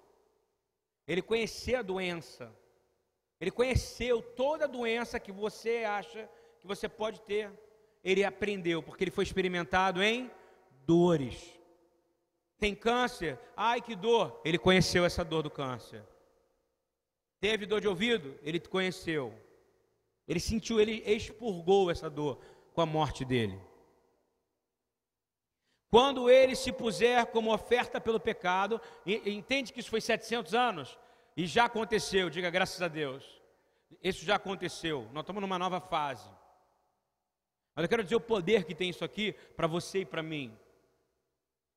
[1.08, 2.54] Ele conheceu a doença,
[3.40, 7.50] ele conheceu toda a doença que você acha que você pode ter
[8.06, 10.30] ele aprendeu, porque ele foi experimentado em
[10.86, 11.58] dores.
[12.56, 13.36] Tem câncer?
[13.56, 14.40] Ai, que dor!
[14.44, 16.04] Ele conheceu essa dor do câncer.
[17.40, 18.38] Teve dor de ouvido?
[18.42, 19.34] Ele conheceu.
[20.28, 22.38] Ele sentiu, ele expurgou essa dor
[22.72, 23.60] com a morte dele.
[25.90, 30.96] Quando ele se puser como oferta pelo pecado, entende que isso foi 700 anos?
[31.36, 33.42] E já aconteceu, diga graças a Deus.
[34.00, 35.08] Isso já aconteceu.
[35.12, 36.35] Nós estamos numa nova fase.
[37.76, 40.58] Mas eu quero dizer o poder que tem isso aqui para você e para mim.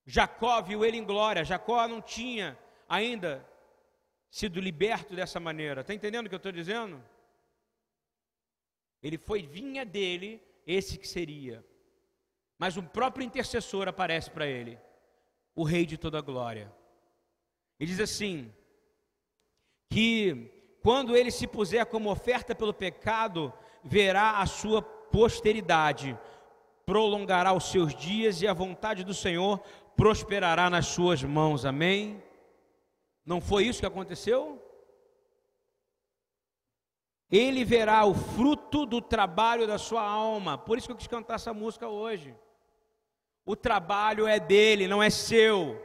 [0.05, 1.43] Jacó viu ele em glória.
[1.43, 3.45] Jacó não tinha ainda
[4.31, 5.81] sido liberto dessa maneira.
[5.81, 7.03] Está entendendo o que eu estou dizendo?
[9.03, 11.63] Ele foi, vinha dele, esse que seria.
[12.57, 14.79] Mas o próprio intercessor aparece para ele,
[15.53, 16.73] o rei de toda glória.
[17.79, 18.53] E diz assim:
[19.89, 23.51] que quando ele se puser como oferta pelo pecado,
[23.83, 24.81] verá a sua
[25.12, 26.18] posteridade
[26.86, 29.62] prolongará os seus dias e a vontade do Senhor
[29.95, 31.66] prosperará nas suas mãos.
[31.66, 32.24] Amém?
[33.26, 34.60] Não foi isso que aconteceu?
[37.32, 40.57] Ele verá o fruto do trabalho da sua alma.
[40.57, 42.36] Por isso que eu quis cantar essa música hoje.
[43.45, 45.80] O trabalho é dele, não é seu.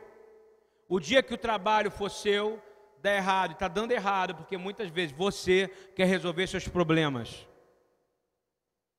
[0.89, 2.63] O dia que o trabalho for seu,
[3.03, 3.53] dá errado.
[3.53, 7.47] Está dando errado, porque muitas vezes você quer resolver seus problemas.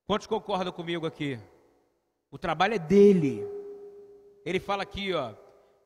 [0.07, 1.39] Quantos concordam comigo aqui?
[2.29, 3.43] O trabalho é dele.
[4.45, 5.33] Ele fala aqui, ó.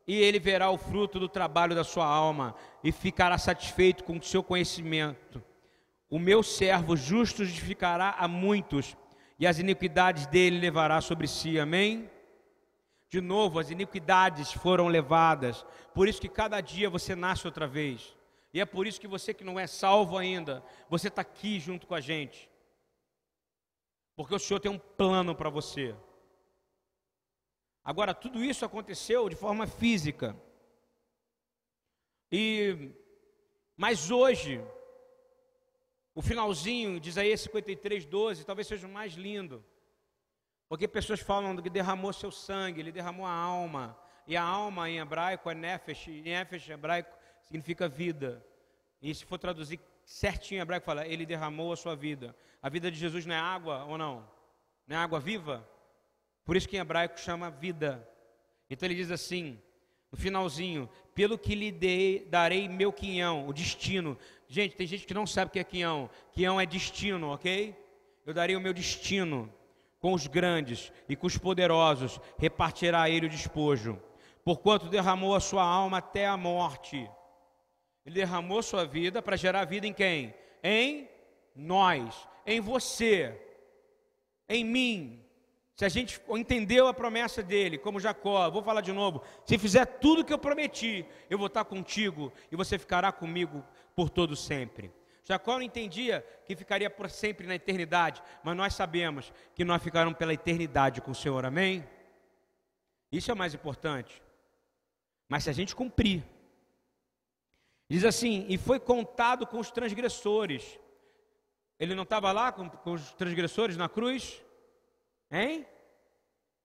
[0.05, 2.53] e ele verá o fruto do trabalho da sua alma
[2.83, 5.41] e ficará satisfeito com o seu conhecimento.
[6.09, 8.97] O meu servo justo justificará a muitos,
[9.39, 11.57] e as iniquidades dele levará sobre si.
[11.57, 12.09] Amém?
[13.07, 15.65] De novo, as iniquidades foram levadas.
[15.93, 18.17] Por isso que cada dia você nasce outra vez.
[18.53, 21.87] E é por isso que você que não é salvo ainda, você está aqui junto
[21.87, 22.48] com a gente.
[24.19, 25.95] Porque o Senhor tem um plano para você.
[27.81, 30.35] Agora, tudo isso aconteceu de forma física.
[32.29, 32.91] E
[33.77, 34.61] mas hoje,
[36.13, 39.63] o finalzinho de Isaías 53, 12, talvez seja o mais lindo.
[40.67, 43.97] Porque pessoas falam que derramou seu sangue, ele derramou a alma.
[44.27, 48.45] E a alma em hebraico é nefesh, e nefesh em hebraico significa vida.
[49.01, 49.79] E se for traduzir
[50.09, 52.35] certinho hebraico, fala, ele derramou a sua vida.
[52.63, 54.27] A vida de Jesus não é água ou não?
[54.87, 55.69] Não é água viva?
[56.43, 58.09] Por isso que em hebraico chama vida.
[58.67, 59.61] Então ele diz assim,
[60.11, 64.17] no finalzinho, pelo que lhe dei, darei meu quinhão, o destino.
[64.47, 66.09] Gente, tem gente que não sabe o que é quinhão.
[66.31, 67.77] Quinhão é destino, ok?
[68.25, 69.53] Eu darei o meu destino
[69.99, 74.01] com os grandes e com os poderosos, repartirá ele o despojo.
[74.43, 77.07] Porquanto derramou a sua alma até a morte.
[78.09, 80.33] Ele derramou sua vida para gerar vida em quem?
[80.63, 81.07] Em
[81.55, 83.39] nós, em você,
[84.49, 85.23] em mim.
[85.75, 89.85] Se a gente entendeu a promessa dele, como Jacó, vou falar de novo: se fizer
[89.85, 93.63] tudo que eu prometi, eu vou estar contigo e você ficará comigo
[93.95, 94.91] por todo sempre.
[95.23, 100.17] Jacó não entendia que ficaria por sempre na eternidade, mas nós sabemos que nós ficaremos
[100.17, 101.87] pela eternidade com o Senhor, amém?
[103.11, 104.19] Isso é o mais importante.
[105.27, 106.23] Mas se a gente cumprir,
[107.89, 110.79] diz assim: e foi contado com os transgressores.
[111.79, 114.43] Ele não estava lá com, com os transgressores na cruz?
[115.31, 115.65] Hein?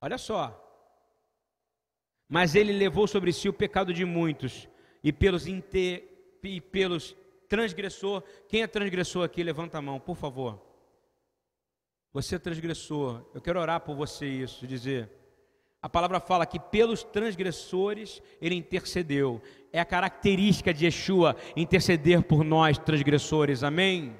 [0.01, 0.61] Olha só.
[2.27, 4.67] Mas ele levou sobre si o pecado de muitos,
[5.03, 6.03] e pelos, inter,
[6.43, 7.15] e pelos
[7.47, 8.21] transgressor.
[8.47, 9.43] Quem é transgressor aqui?
[9.43, 10.61] Levanta a mão, por favor.
[12.11, 13.25] Você é transgressor.
[13.33, 15.09] Eu quero orar por você isso, dizer.
[15.85, 19.39] A palavra fala que pelos transgressores ele intercedeu.
[19.71, 23.61] É a característica de Yeshua interceder por nós transgressores.
[23.61, 24.19] Amém?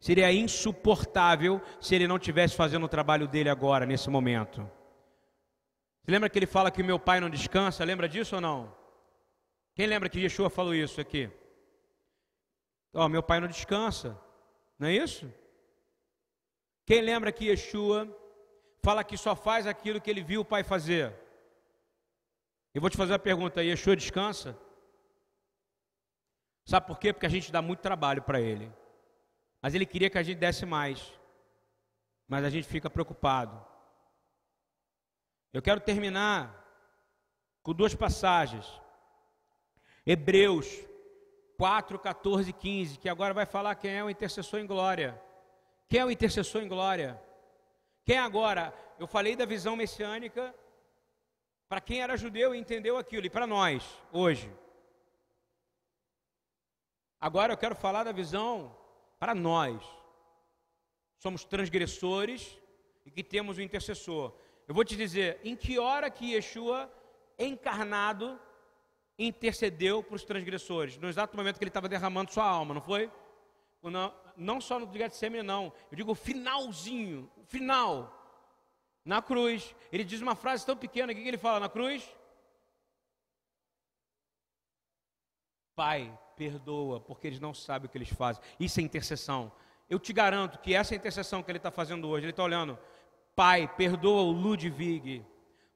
[0.00, 4.68] Seria insuportável se ele não tivesse fazendo o trabalho dele agora, nesse momento.
[6.02, 7.84] Você lembra que ele fala que meu pai não descansa?
[7.84, 8.74] Lembra disso ou não?
[9.76, 11.30] Quem lembra que Yeshua falou isso aqui?
[12.92, 14.20] Ó, oh, meu pai não descansa,
[14.76, 15.32] não é isso?
[16.84, 18.12] Quem lembra que Yeshua
[18.82, 21.14] fala que só faz aquilo que ele viu o pai fazer?
[22.74, 24.58] Eu vou te fazer uma pergunta: Yeshua descansa?
[26.64, 27.12] Sabe por quê?
[27.12, 28.72] Porque a gente dá muito trabalho para ele.
[29.60, 31.12] Mas ele queria que a gente desse mais.
[32.28, 33.64] Mas a gente fica preocupado.
[35.52, 36.64] Eu quero terminar
[37.62, 38.66] com duas passagens.
[40.06, 40.66] Hebreus
[41.58, 45.20] 4, 14 e 15, que agora vai falar quem é o intercessor em glória.
[45.88, 47.20] Quem é o intercessor em glória?
[48.10, 48.74] Quem agora?
[48.98, 50.52] Eu falei da visão messiânica
[51.68, 54.52] para quem era judeu e entendeu aquilo, e para nós, hoje.
[57.20, 58.76] Agora eu quero falar da visão
[59.16, 59.80] para nós.
[61.18, 62.58] Somos transgressores
[63.06, 64.34] e que temos o intercessor.
[64.66, 66.92] Eu vou te dizer, em que hora que Yeshua
[67.38, 68.40] encarnado
[69.16, 70.98] intercedeu para os transgressores?
[70.98, 73.08] No exato momento que ele estava derramando sua alma, não foi?
[73.80, 75.72] Não, não só no Getsemane, não.
[75.90, 78.16] Eu digo finalzinho, final.
[79.04, 79.74] Na cruz.
[79.92, 82.08] Ele diz uma frase tão pequena, o que ele fala na cruz?
[85.74, 88.42] Pai, perdoa, porque eles não sabem o que eles fazem.
[88.58, 89.52] Isso é intercessão.
[89.88, 92.78] Eu te garanto que essa intercessão que ele está fazendo hoje, ele está olhando,
[93.34, 95.24] Pai, perdoa o Ludwig,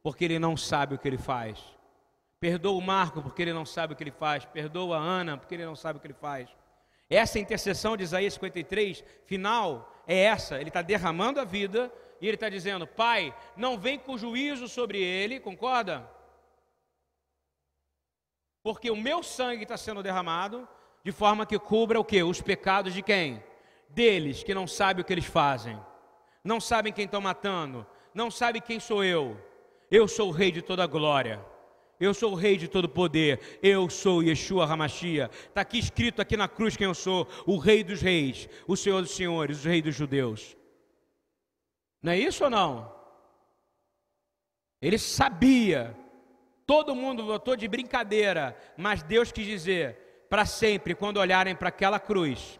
[0.03, 1.59] porque ele não sabe o que ele faz.
[2.39, 4.45] Perdoa o Marco, porque ele não sabe o que ele faz.
[4.45, 6.55] Perdoa a Ana, porque ele não sabe o que ele faz.
[7.09, 10.61] Essa intercessão de Isaías 53, final, é essa.
[10.61, 15.03] Ele está derramando a vida e ele está dizendo: Pai, não vem com juízo sobre
[15.03, 16.09] ele, concorda?
[18.63, 20.67] Porque o meu sangue está sendo derramado
[21.05, 22.23] de forma que cubra o que?
[22.23, 23.45] Os pecados de quem?
[23.91, 25.79] Deles que não sabem o que eles fazem,
[26.43, 29.39] não sabem quem estão matando, não sabem quem sou eu.
[29.91, 31.45] Eu sou o Rei de toda glória.
[31.99, 33.59] Eu sou o Rei de todo poder.
[33.63, 35.31] Eu sou Yeshua Hamashia.
[35.33, 39.01] Está aqui escrito aqui na cruz quem eu sou: o Rei dos Reis, o Senhor
[39.03, 40.57] dos Senhores, o Rei dos Judeus.
[42.03, 42.93] Não é isso ou não?
[44.81, 45.97] Ele sabia
[46.67, 49.99] Todo mundo votou de brincadeira, mas Deus quis dizer
[50.31, 52.59] para sempre, quando olharem para aquela cruz,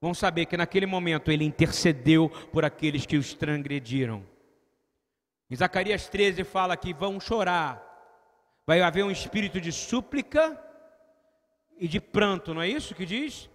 [0.00, 4.24] vão saber que naquele momento ele intercedeu por aqueles que os transgrediram.
[5.50, 7.89] Em Zacarias 13 fala que vão chorar,
[8.70, 10.56] vai haver um espírito de súplica
[11.76, 13.50] e de pranto, não é isso que diz?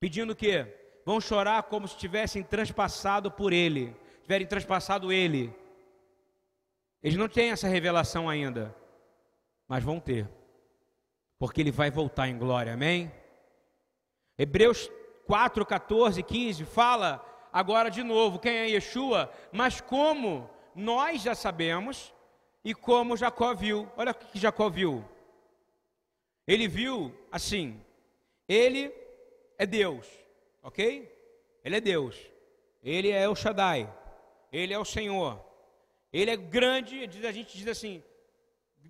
[0.00, 0.66] Pedindo o quê?
[1.04, 5.54] Vão chorar como se tivessem transpassado por ele, tiverem transpassado ele.
[7.02, 8.74] Eles não têm essa revelação ainda,
[9.68, 10.26] mas vão ter,
[11.38, 13.12] porque ele vai voltar em glória, amém?
[14.38, 14.90] Hebreus
[15.26, 17.22] 4, 14, 15 fala
[17.52, 22.10] agora de novo quem é Yeshua, mas como nós já sabemos
[22.64, 23.88] e como Jacó viu.
[23.96, 25.04] Olha o que Jacó viu.
[26.46, 27.80] Ele viu assim:
[28.48, 28.92] ele
[29.58, 30.06] é Deus,
[30.62, 31.10] ok?
[31.64, 32.16] Ele é Deus,
[32.82, 33.92] ele é o Shaddai,
[34.52, 35.40] ele é o Senhor,
[36.12, 37.04] ele é grande.
[37.26, 38.02] A gente diz assim: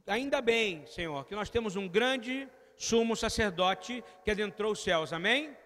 [0.07, 5.57] ainda bem, Senhor, que nós temos um grande sumo sacerdote que adentrou os céus, amém?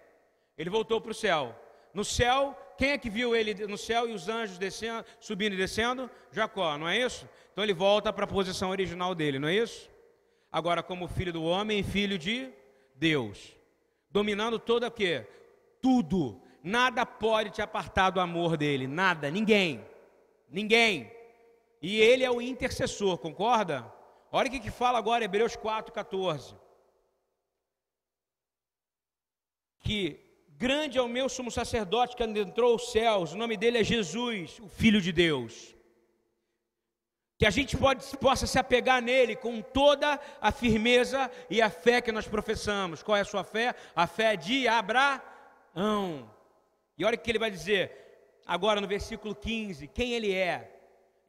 [0.57, 1.55] Ele voltou para o céu.
[1.93, 5.57] No céu, quem é que viu ele no céu e os anjos descendo, subindo e
[5.57, 6.09] descendo?
[6.31, 7.27] Jacó, não é isso?
[7.51, 9.89] Então ele volta para a posição original dele, não é isso?
[10.51, 12.51] Agora, como filho do homem, filho de
[12.95, 13.55] Deus,
[14.11, 15.27] dominando toda o quê?
[15.81, 16.41] Tudo.
[16.63, 19.83] Nada pode te apartar do amor dele, nada, ninguém.
[20.49, 21.11] Ninguém.
[21.81, 23.91] E ele é o intercessor, concorda?
[24.31, 26.55] Olha o que, que fala agora Hebreus 4, 14.
[29.79, 30.26] Que
[30.57, 34.59] grande é o meu sumo sacerdote que adentrou os céus, o nome dele é Jesus,
[34.59, 35.77] o Filho de Deus
[37.37, 42.01] que a gente pode, possa se apegar nele com toda a firmeza e a fé
[42.01, 43.03] que nós professamos.
[43.03, 43.75] Qual é a sua fé?
[43.95, 45.21] A fé de Abraão.
[46.97, 47.91] E olha o que ele vai dizer
[48.45, 50.73] agora no versículo 15: quem ele é.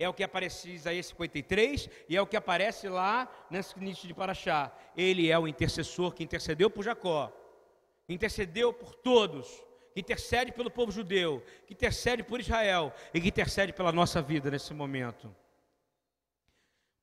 [0.01, 4.07] É o que aparece em Isaías 53 e é o que aparece lá nesse início
[4.07, 4.73] de Paraxá.
[4.97, 7.33] Ele é o intercessor que intercedeu por Jacó,
[8.15, 9.49] intercedeu por todos,
[9.93, 14.51] que intercede pelo povo judeu, que intercede por Israel e que intercede pela nossa vida
[14.51, 15.35] nesse momento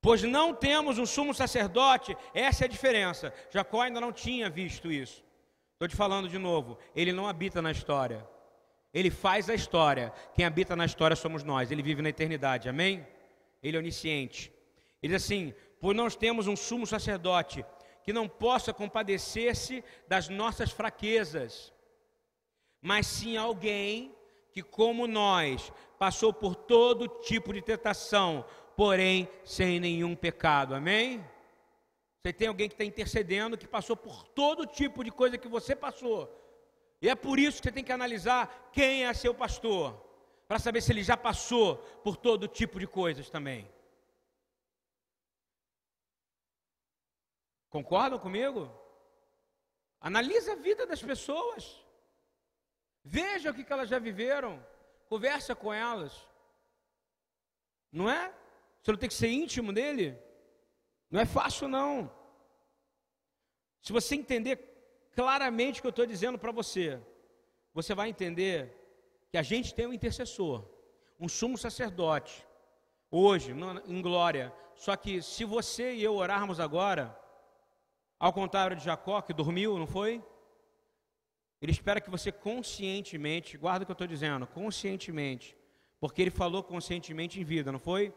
[0.06, 3.34] pois não temos um sumo sacerdote, essa é a diferença.
[3.50, 5.20] Jacó ainda não tinha visto isso.
[5.72, 8.24] Estou te falando de novo, ele não habita na história,
[8.94, 10.12] ele faz a história.
[10.32, 13.04] Quem habita na história somos nós, ele vive na eternidade, amém?
[13.60, 14.52] Ele é onisciente.
[15.02, 17.64] Ele diz assim: pois nós temos um sumo sacerdote
[18.06, 21.72] que não possa compadecer-se das nossas fraquezas,
[22.80, 24.14] mas sim alguém
[24.52, 28.44] que, como nós, passou por todo tipo de tentação,
[28.76, 30.72] porém sem nenhum pecado.
[30.72, 31.22] Amém?
[32.22, 35.74] Você tem alguém que está intercedendo, que passou por todo tipo de coisa que você
[35.74, 36.30] passou.
[37.02, 40.00] E é por isso que você tem que analisar quem é seu pastor,
[40.46, 43.68] para saber se ele já passou por todo tipo de coisas também.
[47.76, 48.60] Concordam comigo?
[50.00, 51.62] Analise a vida das pessoas.
[53.04, 54.64] Veja o que elas já viveram.
[55.10, 56.26] Conversa com elas.
[57.92, 58.32] Não é?
[58.80, 60.18] Você não tem que ser íntimo dele?
[61.10, 62.10] Não é fácil, não.
[63.82, 64.56] Se você entender
[65.14, 66.98] claramente o que eu estou dizendo para você,
[67.74, 68.56] você vai entender
[69.30, 70.66] que a gente tem um intercessor,
[71.20, 72.42] um sumo sacerdote,
[73.10, 73.52] hoje,
[73.86, 74.50] em glória.
[74.76, 77.25] Só que se você e eu orarmos agora,
[78.18, 80.22] ao contrário de Jacó, que dormiu, não foi?
[81.60, 85.56] Ele espera que você conscientemente, guarda o que eu estou dizendo, conscientemente,
[85.98, 88.12] porque ele falou conscientemente em vida, não foi?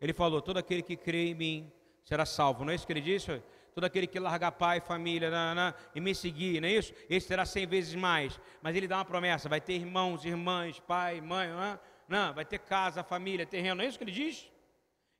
[0.00, 1.72] Ele falou: todo aquele que crê em mim
[2.04, 2.64] será salvo.
[2.64, 3.42] Não é isso que ele disse?
[3.74, 6.92] Todo aquele que largar pai, família nanana, e me seguir, não é isso?
[7.08, 8.38] Esse terá cem vezes mais.
[8.60, 12.58] Mas ele dá uma promessa: vai ter irmãos, irmãs, pai, mãe, não, não vai ter
[12.58, 13.76] casa, família, terreno.
[13.76, 14.51] Não é isso que ele diz?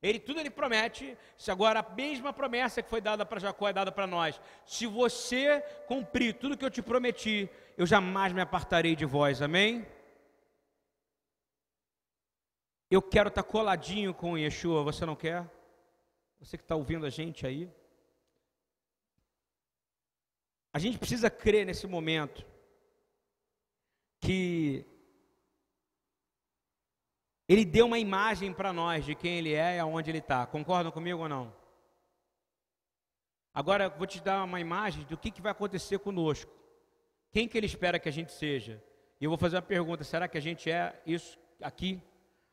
[0.03, 1.17] Ele tudo ele promete.
[1.37, 4.41] Se agora a mesma promessa que foi dada para Jacó é dada para nós.
[4.67, 7.49] Se você cumprir tudo que eu te prometi,
[7.79, 9.41] eu jamais me apartarei de vós.
[9.41, 9.87] Amém?
[12.91, 15.49] Eu quero estar coladinho com Yeshua, você não quer?
[16.41, 17.71] Você que está ouvindo a gente aí?
[20.75, 22.45] A gente precisa crer nesse momento
[24.21, 24.85] que
[27.49, 30.47] Ele deu uma imagem para nós de quem Ele é e aonde Ele está.
[30.47, 31.53] Concordam comigo ou não?
[33.55, 36.51] Agora vou te dar uma imagem do que, que vai acontecer conosco.
[37.30, 38.82] Quem que Ele espera que a gente seja?
[39.20, 42.03] E eu vou fazer uma pergunta: será que a gente é isso aqui?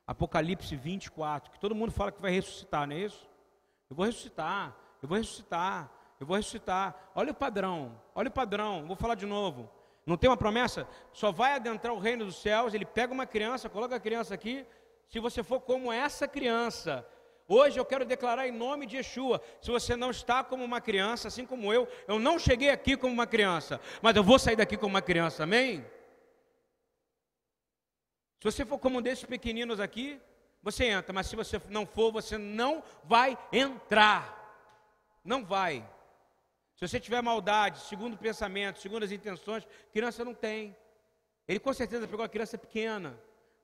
[0.06, 3.30] Apocalipse 24, que todo mundo fala que vai ressuscitar, não é isso?
[3.90, 7.12] Eu vou ressuscitar, eu vou ressuscitar, eu vou ressuscitar.
[7.14, 9.70] Olha o padrão, olha o padrão, vou falar de novo.
[10.10, 10.88] Não tem uma promessa?
[11.14, 14.66] Só vai adentrar o reino dos céus, ele pega uma criança, coloca a criança aqui,
[15.08, 17.08] se você for como essa criança.
[17.48, 21.28] Hoje eu quero declarar em nome de Yeshua, se você não está como uma criança,
[21.28, 24.76] assim como eu, eu não cheguei aqui como uma criança, mas eu vou sair daqui
[24.78, 25.86] como uma criança, amém?
[28.40, 30.20] Se você for como um desses pequeninos aqui,
[30.64, 34.36] você entra, mas se você não for, você não vai entrar.
[35.24, 35.88] Não vai.
[36.80, 40.74] Se você tiver maldade, segundo pensamento, segundo as intenções, criança não tem.
[41.46, 43.20] Ele com certeza pegou a criança pequena,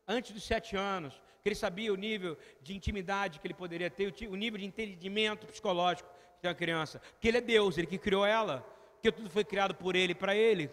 [0.05, 4.13] antes dos sete anos, que ele sabia o nível de intimidade que ele poderia ter,
[4.29, 6.99] o nível de entendimento psicológico que tem a criança.
[6.99, 8.59] Porque ele é Deus, ele que criou ela,
[8.95, 10.69] porque tudo foi criado por ele para ele.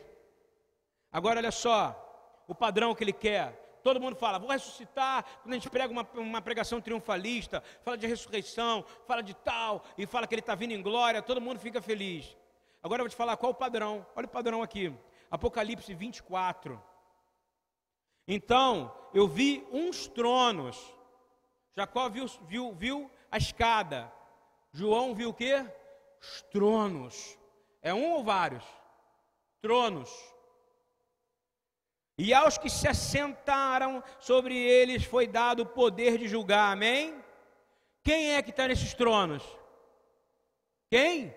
[1.13, 3.57] Agora olha só, o padrão que ele quer.
[3.83, 5.25] Todo mundo fala, vou ressuscitar.
[5.43, 10.07] Quando a gente prega uma, uma pregação triunfalista, fala de ressurreição, fala de tal, e
[10.07, 12.37] fala que ele está vindo em glória, todo mundo fica feliz.
[12.83, 14.07] Agora eu vou te falar qual o padrão.
[14.17, 14.93] Olha o padrão aqui.
[15.31, 16.83] Apocalipse 24.
[18.27, 20.79] Então, eu vi uns tronos.
[21.75, 24.13] Jacó viu, viu, viu a escada.
[24.73, 25.65] João viu o quê?
[26.21, 27.39] Os tronos.
[27.81, 28.65] É um ou vários?
[29.61, 30.11] Tronos.
[32.19, 37.23] E aos que se assentaram sobre eles foi dado o poder de julgar, amém?
[38.03, 39.43] Quem é que está nesses tronos?
[40.91, 41.35] Quem?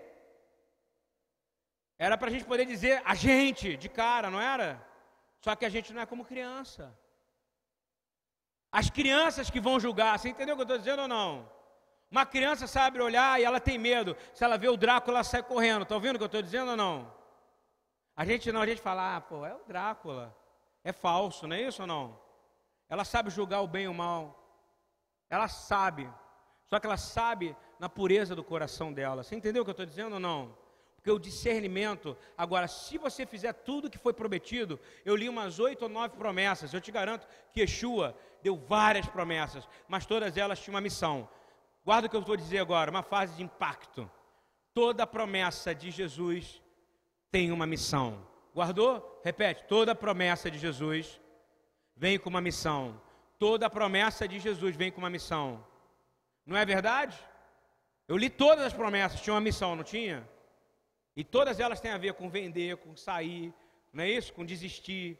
[1.98, 4.86] Era para a gente poder dizer a gente, de cara, não era?
[5.40, 6.96] Só que a gente não é como criança.
[8.70, 11.50] As crianças que vão julgar, você entendeu o que eu estou dizendo ou não?
[12.10, 14.14] Uma criança sabe olhar e ela tem medo.
[14.34, 15.82] Se ela vê o Drácula, ela sai correndo.
[15.82, 17.10] Está ouvindo o que eu estou dizendo ou não?
[18.14, 20.36] A gente não, a gente fala, ah, pô, é o Drácula
[20.86, 22.16] é falso, não é isso ou não?
[22.88, 24.40] Ela sabe julgar o bem e o mal.
[25.28, 26.08] Ela sabe.
[26.66, 29.24] Só que ela sabe na pureza do coração dela.
[29.24, 30.56] Você entendeu o que eu estou dizendo ou não?
[30.94, 32.16] Porque o discernimento.
[32.38, 36.16] Agora, se você fizer tudo o que foi prometido, eu li umas oito ou nove
[36.16, 36.72] promessas.
[36.72, 41.28] Eu te garanto que Yeshua deu várias promessas, mas todas elas tinham uma missão.
[41.84, 44.08] Guarda o que eu vou dizer agora, uma fase de impacto.
[44.72, 46.62] Toda promessa de Jesus
[47.32, 48.35] tem uma missão.
[48.56, 49.20] Guardou?
[49.22, 49.64] Repete.
[49.68, 51.20] Toda promessa de Jesus
[51.94, 52.98] vem com uma missão.
[53.38, 55.62] Toda promessa de Jesus vem com uma missão.
[56.46, 57.14] Não é verdade?
[58.08, 60.26] Eu li todas as promessas, tinha uma missão, não tinha?
[61.14, 63.52] E todas elas têm a ver com vender, com sair,
[63.92, 64.32] não é isso?
[64.32, 65.18] Com desistir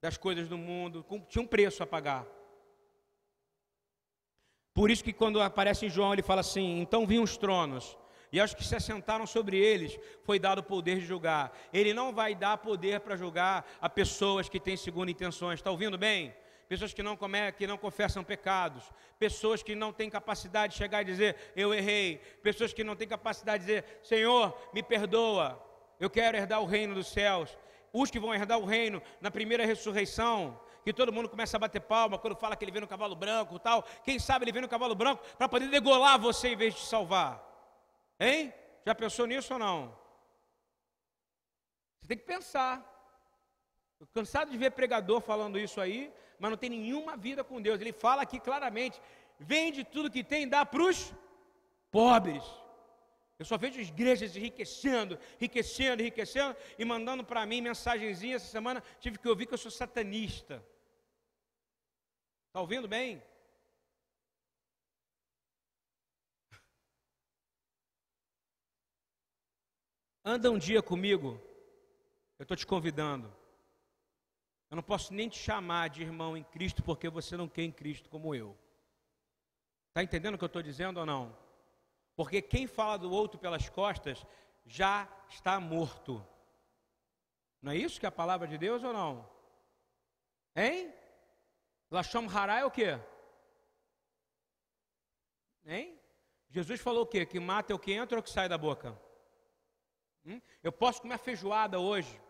[0.00, 2.26] das coisas do mundo, com, tinha um preço a pagar.
[4.72, 7.94] Por isso que quando aparece em João, ele fala assim: então vinham os tronos,
[8.34, 11.56] e aos que se assentaram sobre eles foi dado o poder de julgar.
[11.72, 15.60] Ele não vai dar poder para julgar a pessoas que têm segundo intenções.
[15.60, 16.34] Está ouvindo bem?
[16.68, 21.02] Pessoas que não, come, que não confessam pecados, pessoas que não têm capacidade de chegar
[21.02, 25.64] e dizer, eu errei, pessoas que não têm capacidade de dizer, Senhor, me perdoa,
[26.00, 27.56] eu quero herdar o reino dos céus.
[27.92, 31.82] Os que vão herdar o reino na primeira ressurreição, que todo mundo começa a bater
[31.82, 33.84] palma quando fala que ele vem no cavalo branco tal.
[34.02, 37.53] Quem sabe ele vem no cavalo branco para poder degolar você em vez de salvar.
[38.26, 38.54] Hein?
[38.86, 39.78] Já pensou nisso ou não?
[42.00, 42.74] Você tem que pensar.
[43.92, 47.80] Estou cansado de ver pregador falando isso aí, mas não tem nenhuma vida com Deus.
[47.80, 49.00] Ele fala aqui claramente:
[49.38, 51.14] vende tudo que tem e dá para os
[51.90, 52.44] pobres.
[53.38, 58.82] Eu só vejo igrejas enriquecendo, enriquecendo, enriquecendo e mandando para mim mensagenzinha essa semana.
[59.00, 60.64] Tive que ouvir que eu sou satanista.
[62.48, 63.22] Está ouvindo bem?
[70.24, 71.38] Anda um dia comigo,
[72.38, 73.30] eu estou te convidando.
[74.70, 77.70] Eu não posso nem te chamar de irmão em Cristo porque você não quer em
[77.70, 78.56] Cristo como eu.
[79.88, 81.36] Está entendendo o que eu estou dizendo ou não?
[82.16, 84.24] Porque quem fala do outro pelas costas
[84.64, 86.26] já está morto.
[87.60, 89.28] Não é isso que é a palavra de Deus ou não?
[90.56, 90.90] Hein?
[91.90, 92.98] Lashom Hará é o quê?
[95.66, 96.00] Hein?
[96.48, 97.26] Jesus falou o quê?
[97.26, 98.98] Que mata é o que entra ou o que sai da boca?
[100.26, 100.40] Hum?
[100.62, 102.20] Eu posso comer a feijoada hoje.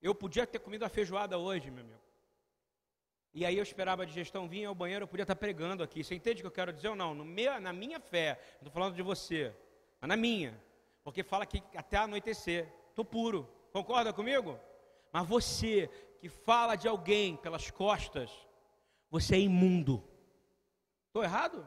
[0.00, 2.00] Eu podia ter comido a feijoada hoje, meu amigo.
[3.32, 6.02] E aí eu esperava a digestão vir ao banheiro, eu podia estar pregando aqui.
[6.02, 7.14] Você entende o que eu quero dizer ou não?
[7.14, 9.54] Meu, na minha fé, não estou falando de você,
[10.00, 10.60] mas na minha.
[11.04, 12.72] Porque fala que até anoitecer.
[12.88, 13.48] Estou puro.
[13.72, 14.58] Concorda comigo?
[15.12, 15.88] Mas você
[16.20, 18.30] que fala de alguém pelas costas,
[19.08, 20.02] você é imundo.
[21.06, 21.66] Estou errado?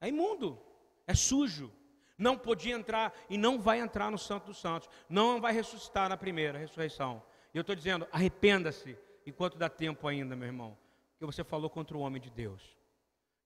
[0.00, 0.60] É imundo.
[1.06, 1.72] É sujo
[2.18, 6.16] não podia entrar e não vai entrar no Santo dos Santos, não vai ressuscitar na
[6.16, 7.22] primeira ressurreição.
[7.52, 10.76] E eu estou dizendo, arrependa-se enquanto dá tempo ainda, meu irmão,
[11.18, 12.76] que você falou contra o homem de Deus.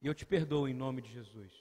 [0.01, 1.53] E eu te perdoo em nome de Jesus.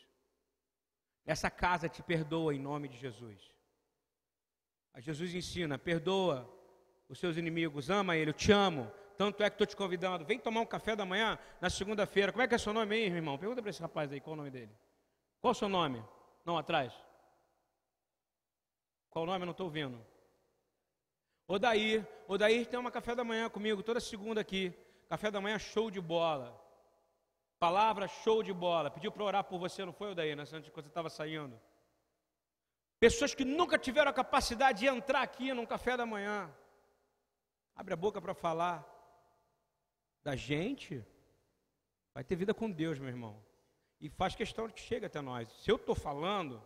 [1.25, 3.53] Essa casa te perdoa em nome de Jesus.
[4.93, 6.49] A Jesus ensina, perdoa
[7.07, 8.91] os seus inimigos, ama ele, eu te amo.
[9.17, 12.31] Tanto é que estou te convidando, vem tomar um café da manhã na segunda-feira.
[12.31, 13.37] Como é que é seu nome aí, irmão?
[13.37, 14.71] Pergunta para esse rapaz aí, qual o nome dele?
[15.41, 16.03] Qual o seu nome?
[16.49, 16.91] Não, atrás.
[19.11, 19.43] Qual o nome?
[19.43, 20.03] Eu não estou ouvindo.
[21.47, 22.07] Odair.
[22.27, 24.73] Odair tem uma café da manhã comigo, toda segunda aqui.
[25.07, 26.59] Café da manhã show de bola.
[27.59, 28.89] Palavra show de bola.
[28.89, 30.41] Pediu para orar por você, não foi, Odair, né?
[30.41, 31.55] Antes quando você estava saindo.
[32.99, 36.51] Pessoas que nunca tiveram a capacidade de entrar aqui num café da manhã.
[37.75, 38.83] Abre a boca para falar
[40.23, 41.05] da gente.
[42.11, 43.39] Vai ter vida com Deus, meu irmão.
[43.99, 45.49] E faz questão de que chegue até nós.
[45.61, 46.61] Se eu estou falando,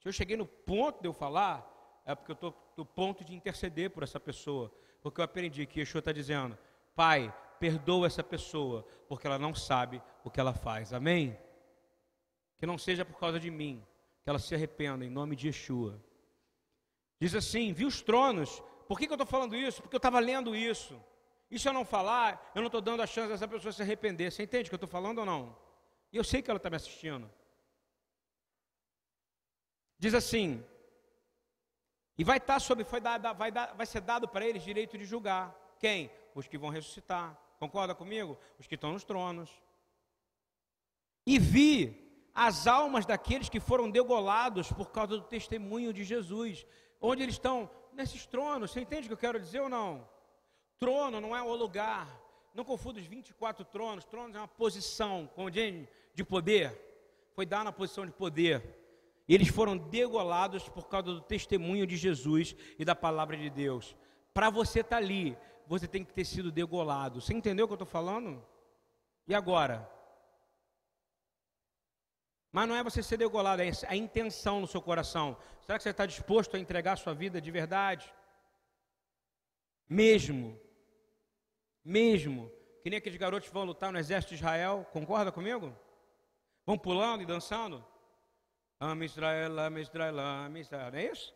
[0.00, 3.34] se eu cheguei no ponto de eu falar, é porque eu estou no ponto de
[3.34, 4.72] interceder por essa pessoa.
[5.02, 6.58] Porque eu aprendi que Yeshua está dizendo,
[6.94, 10.92] Pai, perdoa essa pessoa, porque ela não sabe o que ela faz.
[10.92, 11.38] Amém?
[12.58, 13.84] Que não seja por causa de mim,
[14.22, 16.02] que ela se arrependa em nome de Yeshua.
[17.20, 18.62] Diz assim: vi os tronos.
[18.86, 19.82] Por que, que eu estou falando isso?
[19.82, 20.98] Porque eu estava lendo isso.
[21.50, 24.30] E se eu não falar, eu não estou dando a chance dessa pessoa se arrepender.
[24.30, 25.56] Você entende o que eu estou falando ou não?
[26.12, 27.30] E eu sei que ela está me assistindo.
[29.98, 30.64] Diz assim:
[32.18, 35.04] e vai estar tá sobre, dar, vai, dar, vai ser dado para eles direito de
[35.04, 35.54] julgar.
[35.78, 36.10] Quem?
[36.34, 37.38] Os que vão ressuscitar.
[37.60, 38.36] Concorda comigo?
[38.58, 39.50] Os que estão nos tronos.
[41.24, 46.66] E vi as almas daqueles que foram degolados por causa do testemunho de Jesus.
[47.00, 47.70] Onde eles estão?
[47.92, 48.72] Nesses tronos.
[48.72, 50.08] Você entende o que eu quero dizer ou não?
[50.76, 52.20] Trono não é o lugar.
[52.58, 54.04] Não confunda os 24 tronos.
[54.04, 55.30] Tronos é uma posição
[56.12, 56.76] de poder.
[57.32, 58.76] Foi dar na posição de poder.
[59.28, 63.96] E eles foram degolados por causa do testemunho de Jesus e da palavra de Deus.
[64.34, 65.38] Para você estar tá ali,
[65.68, 67.20] você tem que ter sido degolado.
[67.20, 68.44] Você entendeu o que eu estou falando?
[69.28, 69.88] E agora?
[72.50, 75.36] Mas não é você ser degolado, é a intenção no seu coração.
[75.60, 78.12] Será que você está disposto a entregar a sua vida de verdade?
[79.88, 80.58] Mesmo,
[81.88, 85.74] mesmo, que nem aqueles garotos vão lutar no exército de Israel, concorda comigo?
[86.66, 87.82] Vão pulando e dançando?
[88.78, 91.34] Ama Israel, ama Israel, ama Israel, não é isso?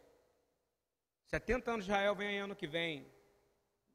[1.29, 3.07] 70 anos de Israel vem ano que vem.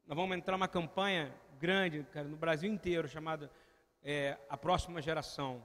[0.08, 3.51] Nós vamos entrar numa campanha grande, cara, no Brasil inteiro, chamada
[4.01, 5.64] é, A Próxima Geração.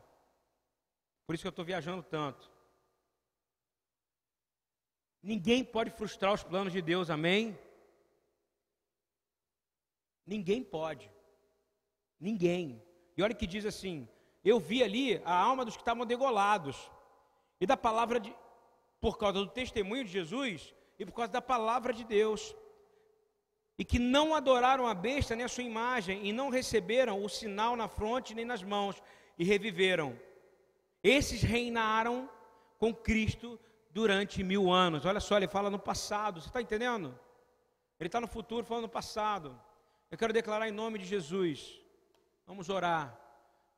[1.27, 2.51] Por isso que eu estou viajando tanto.
[5.23, 7.59] Ninguém pode frustrar os planos de Deus, amém?
[10.27, 11.11] Ninguém pode.
[12.19, 12.83] Ninguém.
[13.17, 14.09] E olha que diz assim:
[14.45, 16.91] eu vi ali a alma dos que estavam degolados.
[17.61, 18.35] E da palavra de
[19.01, 22.55] por causa do testemunho de Jesus e por causa da palavra de Deus.
[23.79, 27.75] E que não adoraram a besta nem a sua imagem e não receberam o sinal
[27.77, 29.03] na fronte nem nas mãos
[29.39, 30.19] e reviveram.
[31.03, 32.31] Esses reinaram
[32.79, 33.59] com Cristo
[33.91, 35.05] durante mil anos.
[35.05, 37.19] Olha só, ele fala no passado, você está entendendo?
[37.99, 39.59] Ele está no futuro falando no passado.
[40.13, 41.81] Eu quero declarar em nome de Jesus.
[42.47, 43.19] Vamos orar.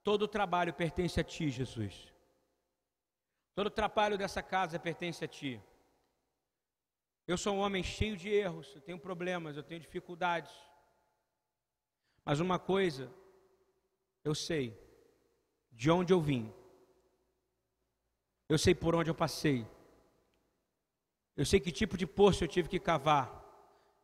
[0.03, 2.12] Todo o trabalho pertence a Ti, Jesus.
[3.55, 5.59] Todo o trabalho dessa casa pertence a Ti.
[7.26, 10.53] Eu sou um homem cheio de erros, eu tenho problemas, eu tenho dificuldades.
[12.22, 13.11] Mas uma coisa
[14.22, 14.78] eu sei,
[15.72, 16.53] de onde eu vim
[18.49, 19.66] eu sei por onde eu passei.
[21.37, 23.44] Eu sei que tipo de poço eu tive que cavar.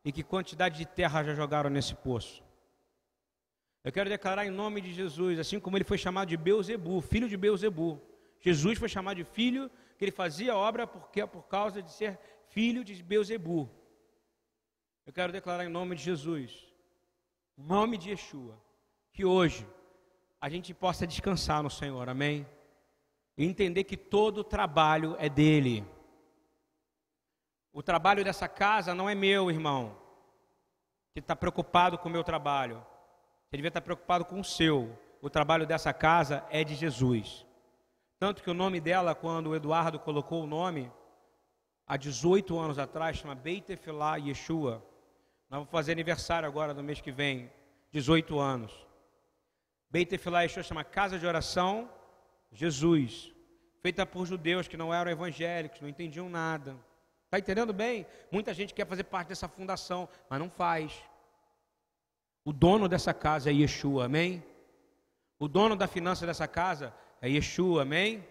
[0.04, 2.42] E que quantidade de terra já jogaram nesse poço.
[3.84, 7.28] Eu quero declarar em nome de Jesus, assim como ele foi chamado de Beuzebu, filho
[7.28, 8.00] de Beuzebu.
[8.40, 12.84] Jesus foi chamado de filho, que ele fazia obra porque, por causa de ser filho
[12.84, 13.70] de Beuzebu.
[15.06, 16.72] Eu quero declarar em nome de Jesus,
[17.58, 18.58] em nome de Yeshua,
[19.12, 19.66] que hoje
[20.40, 22.46] a gente possa descansar no Senhor, amém?
[23.40, 25.82] e entender que todo o trabalho é dele.
[27.72, 29.96] O trabalho dessa casa não é meu, irmão,
[31.12, 32.84] que está preocupado com o meu trabalho.
[33.44, 34.98] Você devia estar preocupado com o seu.
[35.22, 37.46] O trabalho dessa casa é de Jesus.
[38.18, 40.90] Tanto que o nome dela, quando o Eduardo colocou o nome,
[41.86, 44.84] há 18 anos atrás, chama Beit Efilá Yeshua.
[45.48, 47.50] Nós vamos fazer aniversário agora no mês que vem,
[47.92, 48.86] 18 anos.
[49.90, 51.88] Beit Efilá Yeshua chama Casa de Oração
[52.52, 53.32] Jesus,
[53.80, 56.76] feita por judeus que não eram evangélicos, não entendiam nada.
[57.30, 58.08] Está entendendo bem?
[58.28, 61.00] Muita gente quer fazer parte dessa fundação, mas não faz.
[62.44, 64.42] O dono dessa casa é Yeshua, amém?
[65.38, 68.26] O dono da finança dessa casa é Yeshua, amém?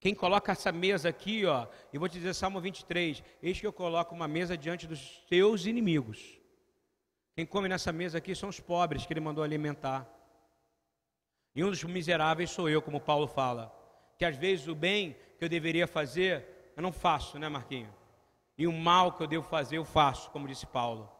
[0.00, 3.72] Quem coloca essa mesa aqui, ó, e vou te dizer Salmo 23, eis que eu
[3.72, 6.40] coloco uma mesa diante dos teus inimigos.
[7.36, 10.08] Quem come nessa mesa aqui são os pobres que ele mandou alimentar.
[11.54, 13.70] E um dos miseráveis sou eu, como Paulo fala.
[14.16, 17.92] Que às vezes o bem que eu deveria fazer, eu não faço, né, Marquinho?
[18.56, 21.10] E o mal que eu devo fazer, eu faço, como disse Paulo.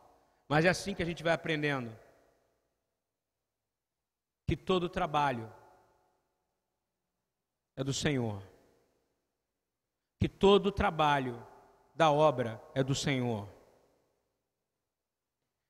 [0.49, 1.97] Mas é assim que a gente vai aprendendo.
[4.47, 5.53] Que todo trabalho
[7.75, 8.43] é do Senhor.
[10.21, 11.45] Que todo trabalho
[11.95, 13.49] da obra é do Senhor.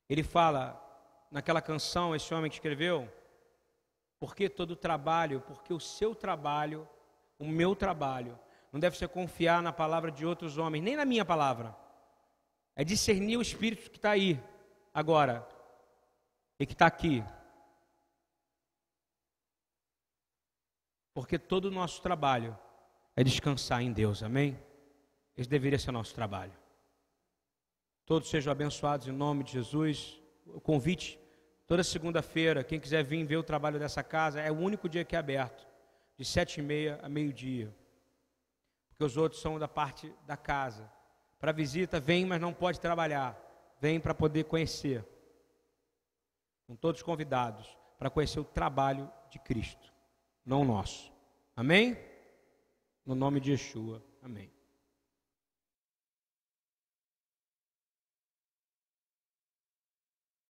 [0.09, 0.79] Ele fala
[1.31, 3.11] naquela canção, esse homem que escreveu,
[4.21, 5.41] porque todo trabalho?
[5.41, 6.89] Porque o seu trabalho,
[7.39, 8.39] o meu trabalho,
[8.73, 11.77] não deve ser confiar na palavra de outros homens, nem na minha palavra.
[12.75, 14.43] É discernir o Espírito que está aí,
[14.95, 15.47] agora,
[16.59, 17.23] e que está aqui.
[21.13, 22.59] Porque todo o nosso trabalho
[23.15, 24.59] é descansar em Deus, amém?
[25.37, 26.53] Esse deveria ser nosso trabalho.
[28.07, 30.19] Todos sejam abençoados em nome de Jesus.
[30.47, 31.21] O convite,
[31.67, 35.15] toda segunda-feira, quem quiser vir ver o trabalho dessa casa, é o único dia que
[35.15, 35.67] é aberto,
[36.17, 37.75] de sete e meia a meio-dia.
[39.03, 40.89] Porque os outros são da parte da casa.
[41.41, 43.37] Para visita, vem, mas não pode trabalhar.
[43.81, 45.05] Vem para poder conhecer.
[46.65, 49.93] São todos convidados para conhecer o trabalho de Cristo,
[50.47, 51.13] não o nosso.
[51.57, 51.99] Amém?
[53.05, 54.01] No nome de Yeshua.
[54.23, 54.53] Amém.